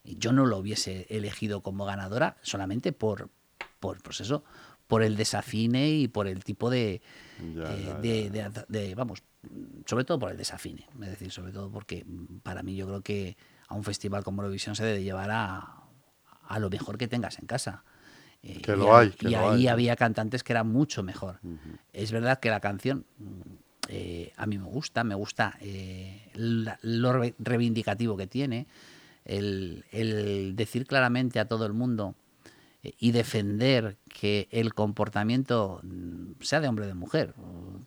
Y 0.06 0.16
Yo 0.18 0.32
no 0.32 0.46
lo 0.46 0.58
hubiese 0.58 1.06
elegido 1.10 1.62
como 1.62 1.84
ganadora 1.84 2.36
solamente 2.42 2.92
por, 2.92 3.28
por 3.80 4.00
pues 4.02 4.20
eso, 4.20 4.44
por 4.86 5.02
el 5.02 5.16
desafine 5.16 5.90
y 5.90 6.08
por 6.08 6.28
el 6.28 6.44
tipo 6.44 6.70
de, 6.70 7.02
Ya, 7.56 7.72
eh, 7.74 7.84
ya, 7.86 7.94
de, 7.98 8.30
de- 8.30 8.64
de- 8.68 8.94
vamos, 8.94 9.22
sobre 9.84 10.04
todo 10.04 10.18
por 10.18 10.30
el 10.30 10.36
desafine, 10.36 10.86
es 11.02 11.10
decir, 11.10 11.30
sobre 11.32 11.52
todo 11.52 11.70
porque 11.70 12.06
para 12.42 12.62
mí 12.62 12.76
yo 12.76 12.86
creo 12.86 13.00
que 13.02 13.36
a 13.68 13.74
un 13.74 13.82
festival 13.84 14.22
como 14.22 14.42
Eurovisión 14.42 14.76
se 14.76 14.84
debe 14.84 15.02
llevar 15.02 15.30
a, 15.32 15.82
a 16.48 16.58
lo 16.60 16.70
mejor 16.70 16.96
que 16.98 17.08
tengas 17.08 17.38
en 17.40 17.46
casa. 17.46 17.82
Eh, 18.42 18.60
Que 18.62 18.72
y 18.72 18.76
lo 18.76 18.94
a- 18.94 19.00
hay, 19.00 19.10
que 19.10 19.28
y 19.28 19.32
lo 19.32 19.38
ahí 19.50 19.66
había 19.66 19.96
cantantes 19.96 20.44
que 20.44 20.52
eran 20.52 20.68
mucho 20.68 21.02
mejor. 21.02 21.40
Es 21.92 22.12
verdad 22.12 22.38
que 22.38 22.48
la 22.50 22.60
canción 22.60 23.06
mm, 23.18 23.40
eh, 23.88 24.32
a 24.36 24.46
mí 24.46 24.56
me 24.58 24.66
gusta, 24.66 25.02
me 25.02 25.14
gusta 25.16 25.58
la- 26.34 26.78
lo 26.82 27.12
re- 27.12 27.34
reivindicativo 27.40 28.16
que 28.16 28.26
tiene, 28.28 28.66
el, 29.26 30.54
decir 30.56 30.86
claramente 30.86 31.40
a 31.40 31.48
todo 31.48 31.66
el 31.66 31.72
mundo 31.72 32.14
eh, 32.82 32.94
y 32.98 33.10
defender 33.10 33.96
que 34.08 34.48
el 34.50 34.74
comportamiento, 34.74 35.80
mm, 35.82 36.42
sea 36.42 36.60
de 36.60 36.68
hombre 36.68 36.84
o 36.84 36.88
de 36.88 36.94
mujer, 36.94 37.34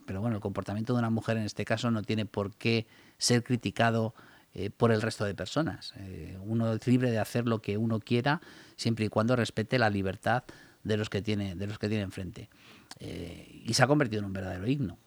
pero 0.05 0.21
bueno, 0.21 0.35
el 0.35 0.41
comportamiento 0.41 0.93
de 0.93 0.99
una 0.99 1.09
mujer 1.09 1.37
en 1.37 1.43
este 1.43 1.65
caso 1.65 1.91
no 1.91 2.03
tiene 2.03 2.25
por 2.25 2.53
qué 2.55 2.87
ser 3.17 3.43
criticado 3.43 4.13
eh, 4.53 4.69
por 4.69 4.91
el 4.91 5.01
resto 5.01 5.25
de 5.25 5.35
personas. 5.35 5.93
Eh, 5.97 6.37
uno 6.41 6.73
es 6.73 6.85
libre 6.87 7.11
de 7.11 7.19
hacer 7.19 7.47
lo 7.47 7.61
que 7.61 7.77
uno 7.77 7.99
quiera 7.99 8.41
siempre 8.75 9.05
y 9.05 9.09
cuando 9.09 9.35
respete 9.35 9.79
la 9.79 9.89
libertad 9.89 10.43
de 10.83 10.97
los 10.97 11.09
que 11.09 11.21
tiene, 11.21 11.55
de 11.55 11.67
los 11.67 11.77
que 11.77 11.89
tiene 11.89 12.03
enfrente. 12.03 12.49
Y 12.99 13.73
se 13.73 13.83
ha 13.83 13.87
convertido 13.87 14.19
en 14.19 14.25
un 14.25 14.33
verdadero 14.33 14.67
himno. 14.67 14.97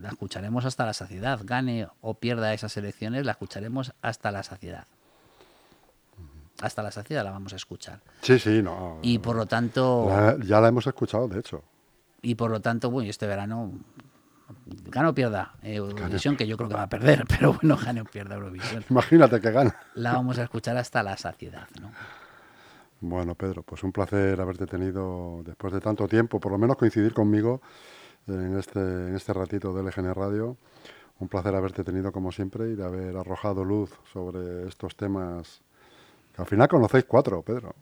La 0.00 0.10
escucharemos 0.10 0.64
hasta 0.64 0.86
la 0.86 0.94
saciedad. 0.94 1.40
Gane 1.42 1.88
o 2.00 2.14
pierda 2.18 2.54
esas 2.54 2.76
elecciones, 2.76 3.26
la 3.26 3.32
escucharemos 3.32 3.92
hasta 4.00 4.30
la 4.30 4.42
saciedad. 4.42 4.86
Hasta 6.62 6.82
la 6.82 6.90
saciedad 6.90 7.22
la 7.24 7.30
vamos 7.30 7.52
a 7.52 7.56
escuchar. 7.56 8.00
Sí, 8.22 8.38
sí, 8.38 8.62
no. 8.62 8.98
Y 9.02 9.18
por 9.18 9.36
lo 9.36 9.46
tanto, 9.46 10.06
La- 10.08 10.36
ya 10.44 10.60
la 10.60 10.68
hemos 10.68 10.86
escuchado, 10.86 11.28
de 11.28 11.40
hecho. 11.40 11.62
y 12.22 12.34
por 12.34 12.50
lo 12.50 12.60
tanto, 12.60 12.90
bueno, 12.90 13.08
este 13.10 13.26
verano 13.26 13.72
gane 14.86 15.08
o 15.08 15.14
pierda 15.14 15.54
Eurovisión, 15.62 16.36
que 16.36 16.46
yo 16.46 16.56
creo 16.56 16.68
que 16.68 16.74
va 16.74 16.84
a 16.84 16.88
perder, 16.88 17.24
pero 17.28 17.52
bueno, 17.54 17.76
gane 17.76 18.00
o 18.00 18.04
pierda 18.04 18.34
Eurovisión. 18.36 18.84
Imagínate 18.90 19.40
que 19.40 19.50
gana. 19.50 19.76
La 19.94 20.12
vamos 20.14 20.38
a 20.38 20.44
escuchar 20.44 20.76
hasta 20.76 21.02
la 21.02 21.16
saciedad, 21.16 21.68
¿no? 21.80 21.90
Bueno, 23.00 23.34
Pedro, 23.34 23.62
pues 23.62 23.82
un 23.84 23.92
placer 23.92 24.40
haberte 24.40 24.66
tenido 24.66 25.42
después 25.44 25.72
de 25.72 25.80
tanto 25.80 26.08
tiempo, 26.08 26.40
por 26.40 26.50
lo 26.52 26.58
menos 26.58 26.76
coincidir 26.76 27.12
conmigo 27.12 27.60
en 28.26 28.56
este, 28.58 28.80
en 28.80 29.14
este 29.14 29.32
ratito 29.34 29.72
de 29.74 29.82
LGN 29.82 30.14
Radio. 30.14 30.56
Un 31.18 31.28
placer 31.28 31.54
haberte 31.54 31.84
tenido 31.84 32.12
como 32.12 32.32
siempre 32.32 32.70
y 32.70 32.74
de 32.74 32.84
haber 32.84 33.16
arrojado 33.16 33.64
luz 33.64 33.90
sobre 34.12 34.66
estos 34.66 34.96
temas 34.96 35.62
al 36.36 36.46
final 36.46 36.68
conocéis 36.68 37.04
cuatro, 37.04 37.42
Pedro. 37.42 37.74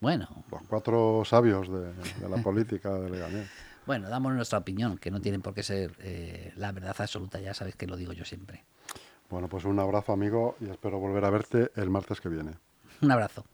Bueno, 0.00 0.44
Los 0.50 0.62
cuatro 0.62 1.22
sabios 1.24 1.68
de, 1.68 1.92
de 1.92 2.28
la 2.28 2.38
política 2.42 2.94
de 2.94 3.10
Leganés. 3.10 3.48
bueno, 3.86 4.08
damos 4.08 4.32
nuestra 4.32 4.58
opinión, 4.58 4.96
que 4.98 5.10
no 5.10 5.20
tienen 5.20 5.42
por 5.42 5.52
qué 5.54 5.62
ser 5.62 5.92
eh, 6.00 6.52
la 6.56 6.72
verdad 6.72 6.96
absoluta, 6.98 7.40
ya 7.40 7.52
sabes 7.54 7.76
que 7.76 7.86
lo 7.86 7.96
digo 7.96 8.12
yo 8.12 8.24
siempre. 8.24 8.64
Bueno, 9.28 9.48
pues 9.48 9.64
un 9.64 9.78
abrazo 9.78 10.12
amigo 10.12 10.56
y 10.60 10.70
espero 10.70 10.98
volver 10.98 11.24
a 11.24 11.30
verte 11.30 11.70
el 11.76 11.90
martes 11.90 12.20
que 12.20 12.28
viene. 12.28 12.52
Un 13.02 13.12
abrazo. 13.12 13.44